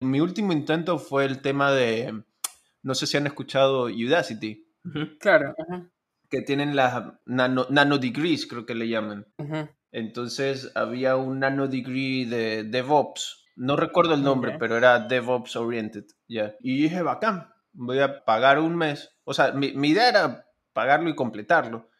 Mi 0.00 0.20
último 0.20 0.52
intento 0.52 0.98
fue 0.98 1.24
el 1.24 1.42
tema 1.42 1.70
de, 1.70 2.24
no 2.82 2.94
sé 2.96 3.06
si 3.06 3.16
han 3.16 3.26
escuchado 3.26 3.84
Udacity. 3.84 4.66
Claro. 5.20 5.54
Que 6.28 6.42
tienen 6.42 6.74
las 6.74 7.04
nano, 7.24 7.66
nano, 7.70 7.98
degrees, 7.98 8.46
creo 8.46 8.66
que 8.66 8.74
le 8.74 8.88
llaman. 8.88 9.26
Entonces 9.92 10.72
había 10.74 11.16
un 11.16 11.40
nano 11.40 11.68
degree 11.68 12.24
de 12.24 12.64
DevOps. 12.64 13.44
No 13.54 13.76
recuerdo 13.76 14.14
el 14.14 14.22
nombre, 14.22 14.56
pero 14.58 14.76
era 14.76 14.98
DevOps 14.98 15.56
Oriented. 15.56 16.06
ya 16.26 16.54
Y 16.60 16.82
dije, 16.82 17.02
bacán, 17.02 17.52
voy 17.72 18.00
a 18.00 18.24
pagar 18.24 18.58
un 18.58 18.74
mes. 18.74 19.10
O 19.24 19.34
sea, 19.34 19.52
mi, 19.52 19.72
mi 19.72 19.90
idea 19.90 20.08
era 20.08 20.46
pagarlo 20.72 21.10
y 21.10 21.14
completarlo. 21.14 21.90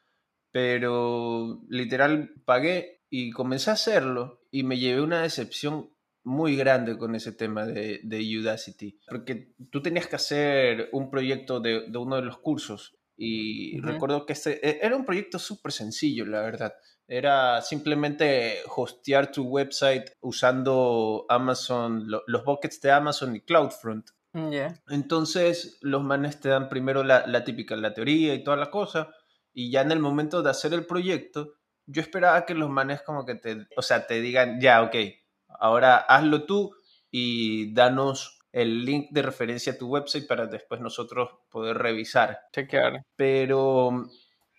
Pero 0.50 1.62
literal 1.68 2.32
pagué 2.44 3.02
y 3.10 3.30
comencé 3.30 3.70
a 3.70 3.74
hacerlo 3.74 4.40
y 4.50 4.64
me 4.64 4.78
llevé 4.78 5.02
una 5.02 5.22
decepción 5.22 5.90
muy 6.24 6.56
grande 6.56 6.96
con 6.96 7.14
ese 7.14 7.32
tema 7.32 7.66
de, 7.66 8.00
de 8.04 8.38
Udacity, 8.38 8.98
porque 9.08 9.54
tú 9.70 9.82
tenías 9.82 10.06
que 10.06 10.16
hacer 10.16 10.88
un 10.92 11.10
proyecto 11.10 11.58
de, 11.60 11.86
de 11.88 11.98
uno 11.98 12.16
de 12.16 12.22
los 12.22 12.38
cursos 12.38 12.94
y 13.16 13.78
recuerdo 13.80 14.24
que 14.26 14.32
este 14.32 14.66
e, 14.66 14.84
era 14.84 14.96
un 14.96 15.04
proyecto 15.04 15.38
súper 15.38 15.72
sencillo, 15.72 16.24
la 16.26 16.40
verdad. 16.42 16.72
Era 17.06 17.60
simplemente 17.60 18.60
hostear 18.74 19.30
tu 19.30 19.44
website 19.44 20.10
usando 20.20 21.26
Amazon, 21.28 22.06
los 22.26 22.44
buckets 22.44 22.80
de 22.80 22.90
Amazon 22.90 23.36
y 23.36 23.40
CloudFront. 23.40 24.10
Mm, 24.32 24.54
Entonces, 24.88 25.78
los 25.82 26.02
manes 26.02 26.40
te 26.40 26.48
dan 26.48 26.68
primero 26.68 27.04
la, 27.04 27.26
la, 27.26 27.44
típica, 27.44 27.76
la 27.76 27.92
teoría 27.92 28.34
y 28.34 28.42
toda 28.42 28.56
la 28.56 28.70
cosa, 28.70 29.10
y 29.52 29.70
ya 29.70 29.82
en 29.82 29.92
el 29.92 29.98
momento 29.98 30.42
de 30.42 30.50
hacer 30.50 30.72
el 30.72 30.86
proyecto, 30.86 31.54
yo 31.86 32.00
esperaba 32.00 32.46
que 32.46 32.54
los 32.54 32.70
manes 32.70 33.02
como 33.02 33.26
que 33.26 33.34
te, 33.34 33.66
o 33.76 33.82
sea, 33.82 34.06
te 34.06 34.20
digan, 34.20 34.60
ya, 34.60 34.82
ok, 34.82 34.96
ahora 35.48 35.96
hazlo 35.96 36.44
tú 36.44 36.74
y 37.10 37.74
danos 37.74 38.38
el 38.52 38.84
link 38.84 39.08
de 39.10 39.22
referencia 39.22 39.72
a 39.72 39.78
tu 39.78 39.88
website 39.88 40.26
para 40.26 40.46
después 40.46 40.80
nosotros 40.80 41.30
poder 41.50 41.78
revisar. 41.78 42.40
Chequear. 42.52 43.04
Pero 43.16 44.04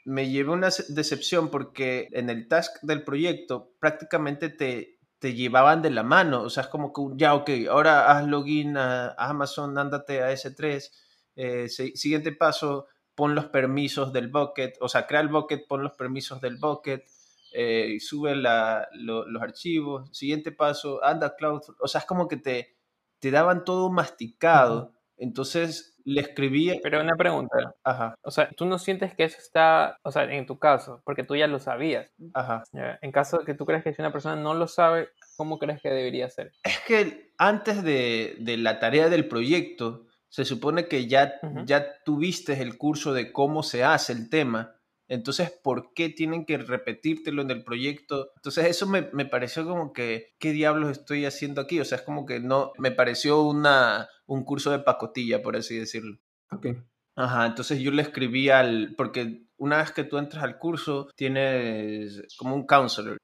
me 0.05 0.29
llevé 0.29 0.51
una 0.51 0.69
decepción 0.89 1.49
porque 1.49 2.09
en 2.11 2.29
el 2.29 2.47
task 2.47 2.81
del 2.81 3.03
proyecto 3.03 3.73
prácticamente 3.79 4.49
te, 4.49 4.99
te 5.19 5.33
llevaban 5.33 5.81
de 5.81 5.91
la 5.91 6.03
mano. 6.03 6.41
O 6.41 6.49
sea, 6.49 6.63
es 6.63 6.69
como 6.69 6.91
que 6.91 7.01
ya, 7.15 7.33
ok, 7.33 7.49
ahora 7.69 8.11
haz 8.11 8.27
login 8.27 8.75
a, 8.75 9.13
Amazon, 9.17 9.77
ándate 9.77 10.21
a 10.21 10.33
S3. 10.33 10.91
Eh, 11.35 11.69
siguiente 11.69 12.33
paso, 12.33 12.87
pon 13.15 13.33
los 13.33 13.45
permisos 13.45 14.11
del 14.11 14.27
bucket. 14.27 14.75
O 14.81 14.89
sea, 14.89 15.07
crea 15.07 15.21
el 15.21 15.29
bucket, 15.29 15.65
pon 15.67 15.83
los 15.83 15.93
permisos 15.93 16.41
del 16.41 16.57
bucket. 16.57 17.05
Eh, 17.53 17.93
y 17.95 17.99
sube 18.01 18.35
los 18.35 19.41
archivos. 19.41 20.09
Siguiente 20.11 20.51
paso, 20.51 21.01
anda 21.03 21.35
cloud. 21.37 21.61
O 21.79 21.87
sea, 21.87 22.01
es 22.01 22.05
como 22.05 22.27
que 22.27 22.37
te, 22.37 22.75
te 23.19 23.31
daban 23.31 23.63
todo 23.63 23.89
masticado. 23.89 24.91
Entonces 25.15 25.92
le 26.03 26.21
escribí. 26.21 26.79
Pero 26.81 27.01
una 27.01 27.15
pregunta. 27.15 27.75
Ajá. 27.83 28.15
O 28.21 28.31
sea, 28.31 28.49
tú 28.55 28.65
no 28.65 28.79
sientes 28.79 29.15
que 29.15 29.23
eso 29.23 29.37
está, 29.37 29.97
o 30.03 30.11
sea, 30.11 30.23
en 30.23 30.45
tu 30.45 30.59
caso, 30.59 31.01
porque 31.05 31.23
tú 31.23 31.35
ya 31.35 31.47
lo 31.47 31.59
sabías. 31.59 32.09
Ajá. 32.33 32.63
En 33.01 33.11
caso 33.11 33.39
de 33.39 33.45
que 33.45 33.53
tú 33.53 33.65
creas 33.65 33.83
que 33.83 33.93
si 33.93 34.01
una 34.01 34.11
persona 34.11 34.35
no 34.35 34.53
lo 34.53 34.67
sabe, 34.67 35.09
¿cómo 35.37 35.59
crees 35.59 35.81
que 35.81 35.89
debería 35.89 36.29
ser? 36.29 36.51
Es 36.63 36.79
que 36.87 37.33
antes 37.37 37.83
de, 37.83 38.35
de 38.39 38.57
la 38.57 38.79
tarea 38.79 39.09
del 39.09 39.27
proyecto, 39.27 40.07
se 40.33 40.45
supone 40.45 40.87
que 40.87 41.07
ya, 41.07 41.35
ya 41.65 42.01
tuviste 42.03 42.59
el 42.59 42.79
curso 42.79 43.13
de 43.13 43.31
cómo 43.31 43.61
se 43.61 43.83
hace 43.83 44.13
el 44.13 44.31
tema. 44.31 44.75
Entonces, 45.07 45.51
¿por 45.63 45.93
qué 45.93 46.09
tienen 46.09 46.45
que 46.45 46.57
repetírtelo 46.57 47.43
en 47.43 47.51
el 47.51 47.63
proyecto? 47.63 48.31
Entonces, 48.37 48.65
eso 48.65 48.87
me, 48.87 49.09
me, 49.13 49.27
pareció 49.27 49.63
como 49.63 49.93
que, 49.93 50.33
¿qué 50.39 50.51
diablos 50.51 50.89
estoy 50.89 51.25
haciendo 51.25 51.61
aquí? 51.61 51.79
O 51.79 51.85
sea, 51.85 51.99
es 51.99 52.03
como 52.03 52.25
que 52.25 52.39
no, 52.39 52.71
me 52.79 52.89
pareció 52.89 53.43
una, 53.43 54.09
un 54.25 54.43
curso 54.43 54.71
de 54.71 54.79
pacotilla, 54.79 55.41
por 55.41 55.55
así 55.55 55.77
decirlo. 55.77 56.17
Ok. 56.51 56.67
Ajá, 57.15 57.45
entonces 57.45 57.79
yo 57.79 57.91
le 57.91 58.01
escribí 58.01 58.49
al, 58.49 58.95
porque 58.97 59.45
una 59.57 59.77
vez 59.77 59.91
que 59.91 60.03
tú 60.03 60.17
entras 60.17 60.43
al 60.43 60.57
curso, 60.57 61.09
tienes 61.15 62.25
como 62.37 62.55
un 62.55 62.65
counselor. 62.65 63.17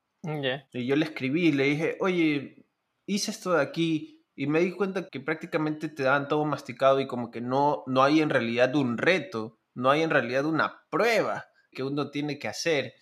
Y 0.74 0.86
yo 0.86 0.96
le 0.96 1.06
escribí 1.06 1.48
y 1.48 1.52
le 1.52 1.64
dije, 1.66 1.98
oye, 2.00 2.66
hice 3.08 3.32
esto 3.32 3.54
de 3.54 3.62
aquí 3.62 4.26
y 4.36 4.48
me 4.48 4.60
di 4.60 4.72
cuenta 4.72 5.08
que 5.08 5.20
prácticamente 5.20 5.90
te 5.90 6.04
dan 6.04 6.28
todo 6.28 6.46
masticado 6.46 7.00
y 7.00 7.08
como 7.08 7.32
que 7.32 7.42
no, 7.42 7.84
no 7.88 8.04
hay 8.04 8.22
en 8.22 8.30
realidad 8.30 8.76
un 8.76 8.98
reto, 8.98 9.60
no 9.76 9.90
hay 9.90 10.02
en 10.02 10.10
realidad 10.10 10.46
una 10.46 10.84
prueba 10.90 11.46
que 11.72 11.84
uno 11.84 12.10
tiene 12.12 12.38
que 12.38 12.48
hacer. 12.48 12.94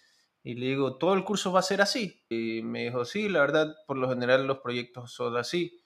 Y 0.43 0.55
le 0.55 0.67
digo, 0.67 0.97
¿todo 0.97 1.13
el 1.13 1.25
curso 1.25 1.51
va 1.51 1.59
a 1.59 1.63
ser 1.63 1.81
así? 1.81 2.23
Y 2.29 2.61
me 2.61 2.85
dijo, 2.85 3.03
sí, 3.03 3.27
la 3.27 3.41
verdad, 3.41 3.75
por 3.85 3.97
lo 3.97 4.09
general 4.09 4.47
los 4.47 4.59
proyectos 4.59 5.11
son 5.11 5.35
así. 5.35 5.81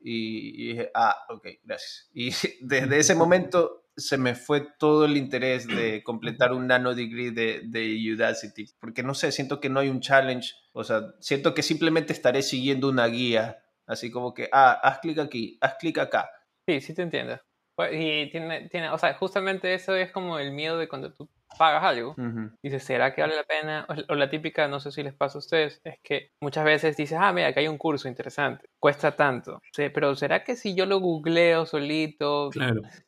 Y, 0.00 0.68
dije, 0.68 0.90
ah, 0.94 1.26
ok, 1.28 1.46
gracias. 1.62 2.08
Y 2.12 2.30
desde 2.60 2.98
ese 2.98 3.14
momento 3.14 3.84
se 3.96 4.16
me 4.16 4.34
fue 4.34 4.66
todo 4.78 5.04
el 5.04 5.16
interés 5.16 5.66
de 5.66 6.02
completar 6.02 6.52
un 6.52 6.66
nano 6.66 6.94
degree 6.94 7.32
de, 7.32 7.62
de 7.64 8.12
Udacity. 8.14 8.66
Porque 8.80 9.02
no 9.02 9.14
sé, 9.14 9.30
siento 9.30 9.60
que 9.60 9.68
no 9.68 9.80
hay 9.80 9.88
un 9.88 10.00
challenge. 10.00 10.54
O 10.72 10.84
sea, 10.84 11.12
siento 11.20 11.54
que 11.54 11.62
simplemente 11.62 12.12
estaré 12.12 12.42
siguiendo 12.42 12.88
una 12.88 13.06
guía. 13.06 13.62
Así 13.86 14.10
como 14.10 14.32
que, 14.32 14.48
ah, 14.52 14.72
haz 14.82 15.00
clic 15.00 15.18
aquí, 15.18 15.58
haz 15.60 15.74
clic 15.74 15.98
acá. 15.98 16.30
Sí, 16.66 16.80
sí 16.80 16.94
te 16.94 17.02
entiendo. 17.02 17.38
Pues, 17.74 17.92
y 17.92 18.30
tiene, 18.30 18.68
tiene, 18.68 18.90
o 18.90 18.98
sea, 18.98 19.14
justamente 19.14 19.74
eso 19.74 19.94
es 19.94 20.12
como 20.12 20.38
el 20.38 20.52
miedo 20.52 20.78
de 20.78 20.88
cuando 20.88 21.12
tú 21.12 21.28
pagas 21.58 21.84
algo, 21.84 22.14
dices, 22.62 22.82
¿será 22.84 23.14
que 23.14 23.22
vale 23.22 23.36
la 23.36 23.44
pena? 23.44 23.86
O, 24.08 24.14
la 24.14 24.30
típica, 24.30 24.68
no 24.68 24.80
sé 24.80 24.90
si 24.90 25.02
les 25.02 25.14
pasa 25.14 25.38
a 25.38 25.40
ustedes, 25.40 25.80
es 25.84 25.98
que 26.02 26.30
muchas 26.40 26.64
veces 26.64 26.96
dices, 26.96 27.18
ah, 27.20 27.32
mira, 27.32 27.52
que 27.52 27.60
hay 27.60 27.68
un 27.68 27.78
curso 27.78 28.08
interesante, 28.08 28.66
cuesta 28.78 29.16
tanto, 29.16 29.60
sí, 29.72 29.88
pero 29.90 30.14
¿será 30.14 30.44
que 30.44 30.56
si 30.56 30.74
yo 30.74 30.86
lo 30.86 31.00
googleo 31.00 31.66
solito, 31.66 32.50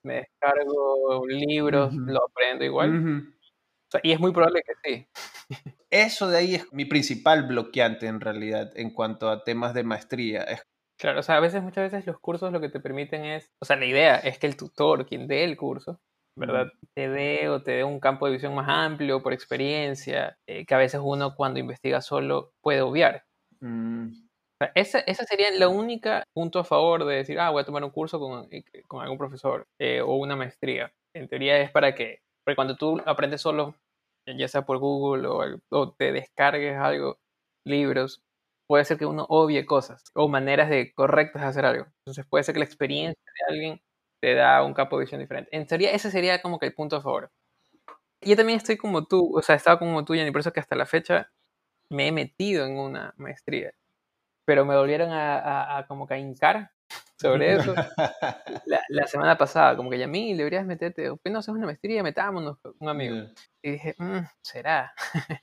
me 0.03 0.15
descargo 0.15 1.27
libros, 1.27 1.95
lo 1.95 2.25
aprendo 2.25 2.65
igual? 2.65 3.25
y 4.03 4.13
es 4.13 4.21
muy 4.21 4.33
probable 4.33 4.63
que 4.63 4.73
sí. 4.83 5.07
Eso 5.91 6.29
de 6.29 6.39
ahí 6.39 6.55
es 6.55 6.73
mi 6.73 6.87
principal 6.87 7.47
bloqueante 7.47 8.07
en 8.07 8.21
realidad 8.21 8.73
en 8.75 8.95
cuanto 8.95 9.29
a 9.29 9.45
temas 9.45 9.75
de 9.75 9.85
maestría. 9.85 10.43
Es 10.45 10.63
Claro, 11.03 11.19
o 11.19 11.23
sea, 11.25 11.39
a 11.39 11.41
veces, 11.41 11.65
muchas 11.65 11.91
veces 11.91 12.07
los 12.07 12.21
cursos 12.21 12.53
lo 12.53 12.61
que 12.61 12.69
te 12.69 12.79
permiten 12.79 13.25
es, 13.25 13.51
o 13.61 13.65
sea, 13.65 13.75
la 13.75 13.87
idea 13.87 14.19
es 14.19 14.39
que 14.39 14.47
el 14.47 14.57
tutor, 14.57 15.05
quien 15.05 15.27
dé 15.27 15.43
el 15.43 15.57
curso, 15.57 16.01
¿verdad? 16.37 16.69
Te 16.95 17.09
dé 17.09 17.49
o 17.49 17.63
te 17.63 17.73
dé 17.73 17.85
un 17.85 18.01
campo 18.01 18.27
de 18.27 18.33
visión 18.33 18.55
más 18.55 18.69
amplio 18.69 19.23
por 19.23 19.33
experiencia, 19.33 20.39
eh, 20.47 20.65
que 20.67 20.75
a 20.75 20.79
veces 20.79 21.01
uno 21.03 21.35
cuando 21.35 21.61
investiga 21.61 22.01
solo 22.01 22.53
puede 22.63 22.83
obviar. 22.83 23.25
Mm. 23.61 24.09
ese, 24.75 25.05
sería 25.27 25.49
el 25.51 25.65
único 25.67 26.11
punto 26.35 26.61
a 26.61 26.65
favor 26.65 27.05
de 27.05 27.17
decir, 27.17 27.39
ah, 27.41 27.51
voy 27.51 27.63
a 27.63 27.67
tomar 27.67 27.85
un 27.85 27.91
curso 27.91 28.19
con, 28.19 28.49
eh, 28.51 28.65
con 28.89 29.03
algún 29.03 29.19
profesor 29.19 29.67
eh, 29.79 30.01
o 30.01 30.15
una 30.17 30.37
maestría. 30.37 30.93
En 31.15 31.29
teoría 31.29 31.61
es 31.61 31.71
para 31.71 31.95
que, 31.95 32.21
porque 32.45 32.57
cuando 32.57 32.77
tú 32.77 33.01
aprendes 33.07 33.41
solo, 33.41 33.75
ya 34.27 34.49
sea 34.49 34.63
por 34.65 34.79
Google 34.79 35.29
o, 35.29 35.43
o 35.71 35.93
te 35.93 36.13
descargues 36.13 36.77
algo, 36.79 37.19
libros, 37.67 38.23
puede 38.69 38.85
ser 38.85 38.99
que 38.99 39.07
uno 39.07 39.27
obvie 39.29 39.67
cosas 39.67 40.05
o 40.15 40.29
maneras 40.29 40.71
de 40.71 40.93
correctas 40.95 41.43
de 41.43 41.49
hacer 41.49 41.65
algo. 41.67 41.87
Entonces 42.01 42.27
puede 42.29 42.45
ser 42.45 42.55
que 42.55 42.61
la 42.61 42.65
experiencia 42.65 43.23
de 43.49 43.55
alguien 43.55 43.81
te 44.23 44.35
da 44.35 44.63
un 44.65 44.73
campo 44.73 44.97
de 44.99 45.05
visión 45.05 45.21
diferente. 45.21 45.55
En 45.55 45.67
teoría, 45.67 45.91
ese 45.91 46.11
sería 46.11 46.41
como 46.41 46.61
que 46.61 46.67
el 46.67 46.75
punto 46.75 46.97
a 46.97 47.03
favor. 47.03 47.33
Yo 48.21 48.37
también 48.37 48.59
estoy 48.59 48.77
como 48.77 49.07
tú, 49.07 49.37
o 49.37 49.43
sea, 49.43 49.57
estaba 49.57 49.79
como 49.81 50.05
tú, 50.05 50.15
y 50.15 50.31
por 50.31 50.41
eso 50.41 50.53
que 50.53 50.61
hasta 50.61 50.77
la 50.77 50.87
fecha 50.87 51.31
me 51.91 52.09
he 52.09 52.13
metido 52.13 52.67
en 52.67 52.79
una 52.79 53.15
maestría. 53.19 53.73
Pero 54.47 54.65
me 54.65 54.77
volvieron 54.77 55.11
a, 55.13 55.85
como 55.89 56.07
que 56.07 56.15
a 56.15 56.19
hincar 56.19 56.73
sobre 57.21 57.55
eso 57.55 57.75
la, 58.67 58.81
la 58.89 59.07
semana 59.09 59.39
pasada, 59.39 59.77
como 59.77 59.91
que 59.91 59.99
ya 59.99 60.07
mí 60.09 60.35
deberías 60.35 60.67
meterte, 60.67 61.09
¿por 61.11 61.21
qué 61.21 61.31
no 61.31 61.41
haces 61.41 61.55
una 61.55 61.67
maestría? 61.67 62.03
Metámonos, 62.03 62.59
un 62.81 62.89
amigo. 62.89 63.17
Y 63.63 63.73
dije, 63.73 63.95
"Mm, 63.99 64.21
¿será? 64.43 64.95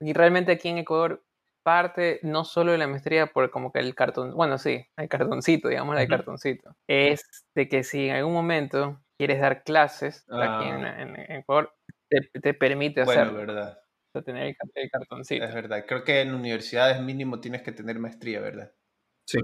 y 0.00 0.12
realmente 0.12 0.52
aquí 0.52 0.68
en 0.68 0.78
Ecuador 0.78 1.24
parte 1.62 2.20
no 2.22 2.44
solo 2.44 2.72
de 2.72 2.78
la 2.78 2.86
maestría 2.88 3.26
por 3.28 3.50
como 3.50 3.72
que 3.72 3.80
el 3.80 3.94
cartón, 3.94 4.34
bueno, 4.34 4.58
sí, 4.58 4.84
el 4.96 5.08
cartoncito, 5.08 5.68
digamos, 5.68 5.98
el 5.98 6.08
cartoncito, 6.08 6.74
es 6.88 7.22
de 7.54 7.68
que 7.68 7.84
si 7.84 8.08
en 8.08 8.16
algún 8.16 8.32
momento 8.34 9.02
quieres 9.18 9.40
dar 9.40 9.62
clases 9.64 10.24
aquí 10.30 10.64
en, 10.64 10.84
Ah. 10.84 11.02
en- 11.02 11.16
en 11.20 11.32
Ecuador, 11.40 11.74
te, 12.08 12.40
te 12.40 12.54
permite 12.54 13.04
Bueno, 13.04 13.22
hacerlo, 13.22 13.38
verdad. 13.38 13.78
o 13.82 14.12
sea, 14.12 14.22
tener 14.22 14.44
el, 14.48 14.56
el 14.74 14.90
cartoncito. 14.90 15.44
Es 15.44 15.54
verdad. 15.54 15.84
Creo 15.86 16.04
que 16.04 16.20
en 16.22 16.34
universidades 16.34 17.00
mínimo 17.02 17.40
tienes 17.40 17.62
que 17.62 17.72
tener 17.72 17.98
maestría, 17.98 18.40
¿verdad? 18.40 18.72
Sí. 19.26 19.38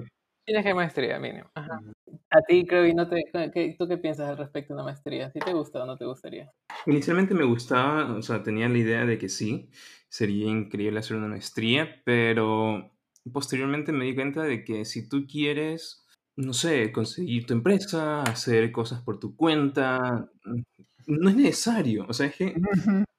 Tienes 0.47 0.65
que 0.65 0.75
maestría 0.75 1.19
mínimo. 1.19 1.51
Ajá. 1.55 1.81
Ujú. 1.81 2.21
A 2.31 2.41
ti, 2.43 2.65
creo, 2.67 2.87
y 2.87 2.95
no 2.95 3.09
te, 3.09 3.25
¿qué- 3.53 3.75
¿tú 3.79 3.89
qué 3.89 3.99
piensas 3.99 4.29
al 4.31 4.37
respecto 4.39 4.73
de 4.73 4.77
una 4.77 4.85
maestría? 4.85 5.31
¿Sí 5.31 5.41
te 5.41 5.53
gusta 5.53 5.83
o 5.83 5.87
no 5.87 5.97
te 5.97 6.05
gustaría? 6.07 6.51
Inicialmente 6.87 7.35
me 7.35 7.45
gustaba, 7.45 8.15
o 8.17 8.23
sea, 8.23 8.43
tenía 8.43 8.69
la 8.69 8.79
idea 8.79 9.05
de 9.07 9.19
que 9.19 9.29
sí, 9.29 9.71
sería 10.09 10.47
increíble 10.47 11.01
hacer 11.01 11.17
una 11.17 11.29
maestría, 11.29 12.01
pero 12.05 12.93
posteriormente 13.33 13.91
me 13.93 14.05
di 14.05 14.15
cuenta 14.15 14.43
de 14.45 14.65
que 14.65 14.85
si 14.85 15.09
tú 15.09 15.27
quieres, 15.27 16.07
no 16.37 16.53
sé, 16.53 16.93
conseguir 16.93 17.47
tu 17.47 17.55
empresa, 17.55 18.23
hacer 18.23 18.71
cosas 18.71 19.03
por 19.03 19.19
tu 19.19 19.35
cuenta, 19.37 20.29
mm, 20.45 20.63
no 21.09 21.29
es 21.31 21.37
necesario. 21.37 22.07
O 22.09 22.13
sea, 22.13 22.27
es 22.27 22.37
que 22.37 22.55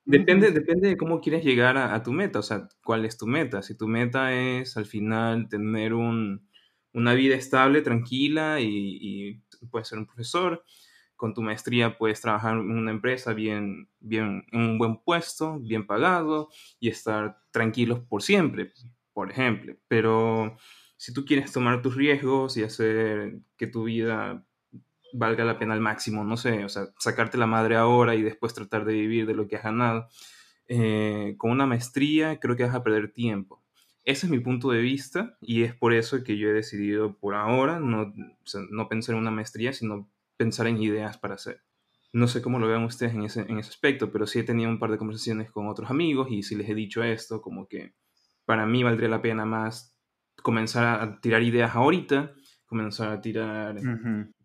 depende, 0.05 0.51
depende 0.51 0.89
de 0.89 0.97
cómo 0.97 1.19
quieres 1.21 1.43
llegar 1.43 1.77
a, 1.77 1.93
a 1.95 2.03
tu 2.03 2.11
meta, 2.13 2.39
o 2.39 2.43
sea, 2.43 2.67
cuál 2.83 3.05
es 3.05 3.17
tu 3.17 3.27
meta. 3.27 3.61
Si 3.61 3.75
tu 3.77 3.87
meta 3.87 4.33
es 4.33 4.77
al 4.77 4.85
final 4.85 5.49
tener 5.49 5.93
un, 5.93 6.46
una 6.97 7.13
vida 7.13 7.35
estable, 7.35 7.81
tranquila 7.81 8.59
y, 8.59 8.97
y 9.01 9.67
puedes 9.67 9.87
ser 9.87 9.99
un 9.99 10.07
profesor, 10.07 10.63
con 11.15 11.33
tu 11.33 11.41
maestría 11.41 11.97
puedes 11.97 12.21
trabajar 12.21 12.53
en 12.53 12.71
una 12.71 12.91
empresa 12.91 13.33
bien, 13.33 13.89
bien, 13.99 14.45
en 14.51 14.61
un 14.61 14.77
buen 14.77 14.97
puesto, 14.97 15.59
bien 15.59 15.85
pagado 15.85 16.49
y 16.79 16.89
estar 16.89 17.39
tranquilos 17.51 17.99
por 17.99 18.21
siempre, 18.21 18.71
por 19.13 19.31
ejemplo. 19.31 19.75
Pero 19.87 20.55
si 20.95 21.13
tú 21.13 21.25
quieres 21.25 21.51
tomar 21.51 21.81
tus 21.81 21.95
riesgos 21.95 22.55
y 22.55 22.63
hacer 22.63 23.39
que 23.57 23.67
tu 23.67 23.85
vida 23.85 24.45
valga 25.13 25.43
la 25.43 25.57
pena 25.57 25.73
al 25.73 25.81
máximo, 25.81 26.23
no 26.23 26.37
sé, 26.37 26.63
o 26.63 26.69
sea, 26.69 26.87
sacarte 26.99 27.37
la 27.37 27.47
madre 27.47 27.75
ahora 27.75 28.13
y 28.15 28.21
después 28.21 28.53
tratar 28.53 28.85
de 28.85 28.93
vivir 28.93 29.25
de 29.25 29.33
lo 29.33 29.47
que 29.47 29.55
has 29.55 29.63
ganado, 29.63 30.07
eh, 30.67 31.35
con 31.37 31.51
una 31.51 31.65
maestría 31.65 32.39
creo 32.39 32.55
que 32.55 32.63
vas 32.63 32.75
a 32.75 32.83
perder 32.83 33.11
tiempo. 33.11 33.63
Ese 34.07 34.25
es 34.25 34.31
mi 34.31 34.39
punto 34.39 34.71
de 34.71 34.79
vista 34.79 35.37
y 35.41 35.63
es 35.63 35.75
por 35.75 35.93
eso 35.93 36.23
que 36.23 36.37
yo 36.37 36.47
he 36.47 36.53
decidido 36.53 37.17
por 37.17 37.35
ahora 37.35 37.81
no, 37.81 38.13
no 38.71 38.87
pensar 38.87 39.15
en 39.15 39.19
una 39.19 39.31
maestría, 39.31 39.73
sino 39.73 40.09
pensar 40.37 40.67
en 40.67 40.81
ideas 40.81 41.17
para 41.17 41.33
hacer. 41.33 41.61
No 42.13 42.29
sé 42.29 42.41
cómo 42.41 42.57
lo 42.57 42.69
vean 42.69 42.85
ustedes 42.85 43.13
en 43.13 43.23
ese, 43.23 43.41
en 43.41 43.59
ese 43.59 43.69
aspecto, 43.69 44.09
pero 44.09 44.25
sí 44.25 44.39
he 44.39 44.43
tenido 44.43 44.69
un 44.69 44.79
par 44.79 44.91
de 44.91 44.97
conversaciones 44.97 45.51
con 45.51 45.67
otros 45.67 45.91
amigos 45.91 46.29
y 46.31 46.41
sí 46.43 46.55
les 46.55 46.69
he 46.69 46.73
dicho 46.73 47.03
esto, 47.03 47.41
como 47.41 47.67
que 47.67 47.95
para 48.45 48.65
mí 48.65 48.81
valdría 48.81 49.09
la 49.09 49.21
pena 49.21 49.43
más 49.43 49.93
comenzar 50.41 51.01
a 51.01 51.19
tirar 51.19 51.43
ideas 51.43 51.75
ahorita, 51.75 52.33
comenzar 52.65 53.11
a 53.11 53.19
tirar 53.19 53.77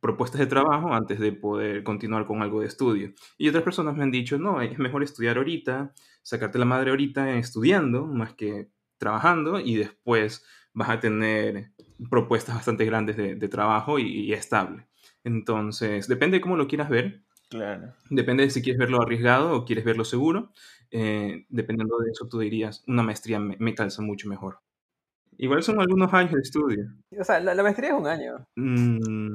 propuestas 0.01 0.41
de 0.41 0.47
trabajo 0.47 0.93
antes 0.93 1.21
de 1.21 1.31
poder 1.31 1.85
continuar 1.85 2.27
con 2.27 2.43
algo 2.43 2.63
de 2.63 2.67
estudio. 2.67 3.13
Y 3.39 3.49
otras 3.49 3.63
personas 3.63 3.97
me 3.97 4.03
han 4.03 4.11
dicho, 4.11 4.39
no, 4.39 4.61
es 4.61 4.77
mejor 4.81 5.05
estudiar 5.05 5.37
ahorita, 5.37 5.95
sacarte 6.21 6.59
la 6.59 6.65
madre 6.65 6.91
ahorita 6.91 7.37
estudiando, 7.37 8.07
más 8.07 8.35
que 8.35 8.72
trabajando, 9.03 9.61
y 9.61 9.77
después 9.77 10.45
vas 10.73 10.89
a 10.91 11.01
tener 11.01 11.73
propuestas 12.11 12.55
bastante 12.57 12.85
grandes 12.87 13.17
de, 13.17 13.35
de 13.35 13.49
trabajo 13.49 13.99
y, 13.99 14.05
y 14.07 14.33
estable. 14.33 14.87
Entonces, 15.25 16.09
depende 16.09 16.39
de 16.39 16.41
cómo 16.41 16.57
lo 16.57 16.67
quieras 16.69 16.89
ver, 16.89 17.23
Claro. 17.51 17.93
depende 18.09 18.45
de 18.45 18.51
si 18.51 18.63
quieres 18.63 18.79
verlo 18.79 19.03
arriesgado 19.03 19.55
o 19.55 19.65
quieres 19.67 19.85
verlo 19.85 20.05
seguro. 20.05 20.53
Eh, 20.91 21.45
dependiendo 21.51 21.99
de 21.99 22.11
eso, 22.11 22.27
tú 22.29 22.39
dirías, 22.39 22.83
una 22.87 23.03
maestría 23.03 23.39
me, 23.41 23.57
me 23.59 23.75
calza 23.75 24.01
mucho 24.03 24.29
mejor. 24.29 24.61
Igual 25.43 25.63
son 25.65 25.81
algunos 25.81 26.13
años 26.15 26.33
de 26.35 26.41
estudio. 26.41 26.85
O 27.19 27.25
sea, 27.25 27.41
la, 27.41 27.53
la 27.55 27.63
maestría 27.65 27.89
es 27.91 27.95
un 27.97 28.07
año. 28.07 28.47
Mm, 28.55 29.35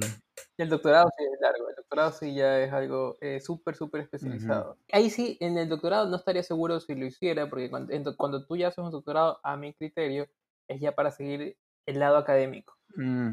Y 0.57 0.61
el 0.61 0.69
doctorado 0.69 1.09
sí 1.17 1.23
es 1.25 1.41
largo. 1.41 1.69
El 1.69 1.75
doctorado 1.75 2.11
sí 2.13 2.33
ya 2.33 2.61
es 2.61 2.71
algo 2.71 3.17
eh, 3.19 3.41
súper, 3.41 3.75
súper 3.75 4.01
especializado. 4.01 4.77
Ahí 4.93 5.09
sí, 5.09 5.37
en 5.41 5.57
el 5.57 5.67
doctorado 5.67 6.07
no 6.09 6.15
estaría 6.15 6.43
seguro 6.43 6.79
si 6.79 6.95
lo 6.95 7.05
hiciera, 7.05 7.49
porque 7.49 7.69
cuando, 7.69 7.93
en 7.93 8.05
cuando 8.15 8.45
tú 8.45 8.55
ya 8.55 8.69
haces 8.69 8.77
un 8.85 8.91
doctorado, 8.91 9.39
a 9.43 9.57
mi 9.57 9.73
criterio, 9.73 10.27
es 10.69 10.79
ya 10.79 10.93
para 10.93 11.11
seguir 11.11 11.57
el 11.85 11.99
lado 11.99 12.15
académico. 12.17 12.73
Mm. 12.95 13.31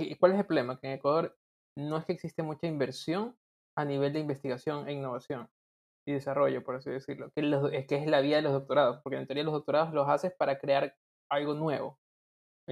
¿Y 0.00 0.16
cuál 0.16 0.32
es 0.32 0.38
el 0.40 0.46
problema? 0.46 0.78
Que 0.80 0.88
en 0.88 0.94
Ecuador 0.94 1.36
no 1.76 1.98
es 1.98 2.04
que 2.04 2.14
existe 2.14 2.42
mucha 2.42 2.66
inversión 2.66 3.36
a 3.76 3.84
nivel 3.84 4.12
de 4.12 4.18
investigación 4.18 4.88
e 4.88 4.92
innovación 4.92 5.48
y 6.04 6.14
desarrollo, 6.14 6.64
por 6.64 6.74
así 6.76 6.90
decirlo, 6.90 7.30
que, 7.32 7.42
los- 7.42 7.72
es 7.72 7.86
que 7.86 7.94
es 7.96 8.06
la 8.08 8.20
vía 8.20 8.36
de 8.36 8.42
los 8.42 8.52
doctorados, 8.52 9.00
porque 9.04 9.18
en 9.18 9.26
teoría 9.28 9.44
los 9.44 9.52
doctorados 9.52 9.94
los 9.94 10.08
haces 10.08 10.32
para 10.36 10.58
crear 10.58 10.96
algo 11.30 11.54
nuevo, 11.54 11.98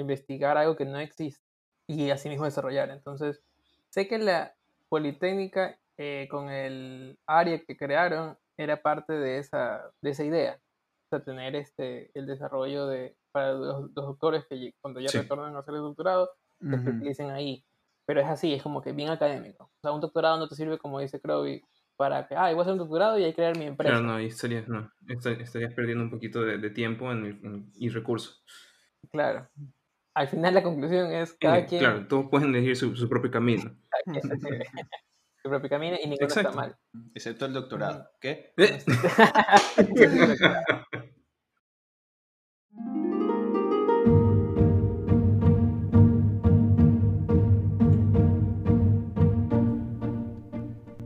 investigar 0.01 0.57
algo 0.57 0.77
que 0.77 0.85
no 0.85 0.99
existe 0.99 1.45
y 1.89 2.11
así 2.11 2.29
mismo 2.29 2.45
desarrollar. 2.45 2.91
Entonces, 2.91 3.43
sé 3.91 4.09
que 4.09 4.19
la 4.19 4.55
Politécnica 4.89 5.79
eh, 5.99 6.29
con 6.31 6.51
el 6.51 7.19
área 7.27 7.61
que 7.65 7.77
crearon 7.77 8.39
era 8.57 8.81
parte 8.83 9.13
de 9.15 9.39
esa, 9.39 9.91
de 10.01 10.11
esa 10.11 10.25
idea, 10.25 10.61
o 11.07 11.09
sea, 11.11 11.25
tener 11.25 11.57
este, 11.57 12.11
el 12.19 12.27
desarrollo 12.27 12.87
de, 12.87 13.17
para 13.33 13.53
los, 13.53 13.83
los 13.83 13.95
doctores 13.95 14.47
que 14.49 14.73
cuando 14.81 15.01
ya 15.01 15.11
Sí. 15.11 15.19
retornan 15.19 15.55
a 15.57 15.61
hacer 15.61 15.75
el 15.75 15.81
doctorado, 15.81 16.31
que 16.71 16.79
se 16.79 16.91
Ujú. 16.91 16.99
utilicen 16.99 17.31
ahí. 17.31 17.65
Pero 18.07 18.21
es 18.21 18.27
así, 18.29 18.55
es 18.55 18.63
como 18.63 18.81
que 18.83 18.93
bien 18.93 19.11
académico. 19.11 19.65
O 19.65 19.81
sea, 19.83 19.93
un 19.93 20.01
doctorado 20.01 20.39
no 20.39 20.49
te 20.49 20.55
sirve, 20.55 20.79
como 20.79 21.01
dice 21.01 21.21
Crowley, 21.21 21.63
para 21.97 22.27
que, 22.29 22.37
ah, 22.37 22.51
voy 22.51 22.59
a 22.59 22.63
hacer 22.63 22.73
un 22.75 22.79
doctorado 22.79 23.19
y 23.19 23.25
hay 23.25 23.31
que 23.33 23.37
crear 23.37 23.59
mi 23.59 23.65
empresa. 23.67 23.93
Claro, 23.95 24.07
no, 24.07 24.19
estarías, 24.19 24.69
no, 24.69 24.91
esta- 25.09 25.33
estarías 25.33 25.75
perdiendo 25.75 26.05
un 26.05 26.11
poquito 26.11 26.43
de, 26.43 26.59
de 26.59 26.71
tiempo 26.71 27.11
en 27.11 27.27
en- 27.27 27.73
y 27.75 27.89
recursos. 27.89 28.45
Claro. 29.11 29.49
Al 30.17 30.29
final 30.29 30.55
la 30.55 30.63
conclusión 30.63 31.13
es 31.13 31.35
cada 31.35 31.59
Eh, 31.59 31.67
quien 31.67 31.81
Claro, 31.81 32.09
todos 32.09 32.31
pueden 32.31 32.49
elegir 32.49 32.75
su, 32.75 32.97
su 32.97 33.07
propio 33.07 33.31
camino. 33.31 33.65
cada 34.07 34.21
su 35.43 35.51
propio 35.51 35.69
camino 35.69 35.97
y 36.03 36.09
ninguno 36.09 36.27
Exacto. 36.27 36.49
está 36.49 36.59
mal. 36.59 36.75
Excepto 37.15 37.45
el 37.45 37.53
doctorado. 37.53 38.09
¿Qué? 38.19 38.55
Eh, 38.57 38.83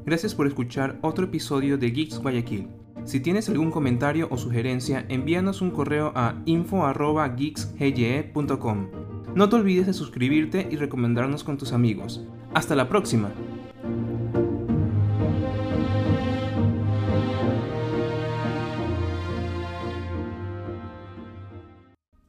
Gracias 0.04 0.34
por 0.34 0.46
escuchar 0.46 0.98
otro 1.02 1.26
episodio 1.26 1.78
de 1.78 1.90
Geeks 1.90 2.18
Guayaquil. 2.18 2.68
Si 3.10 3.18
tienes 3.18 3.48
algún 3.48 3.72
comentario 3.72 4.28
o 4.30 4.38
sugerencia, 4.38 5.04
envíanos 5.08 5.62
un 5.62 5.72
correo 5.72 6.12
a 6.14 6.36
info.geeksgye.com. 6.44 8.86
No 9.34 9.48
te 9.48 9.56
olvides 9.56 9.88
de 9.88 9.94
suscribirte 9.94 10.68
y 10.70 10.76
recomendarnos 10.76 11.42
con 11.42 11.58
tus 11.58 11.72
amigos. 11.72 12.24
Hasta 12.54 12.76
la 12.76 12.88
próxima. 12.88 13.32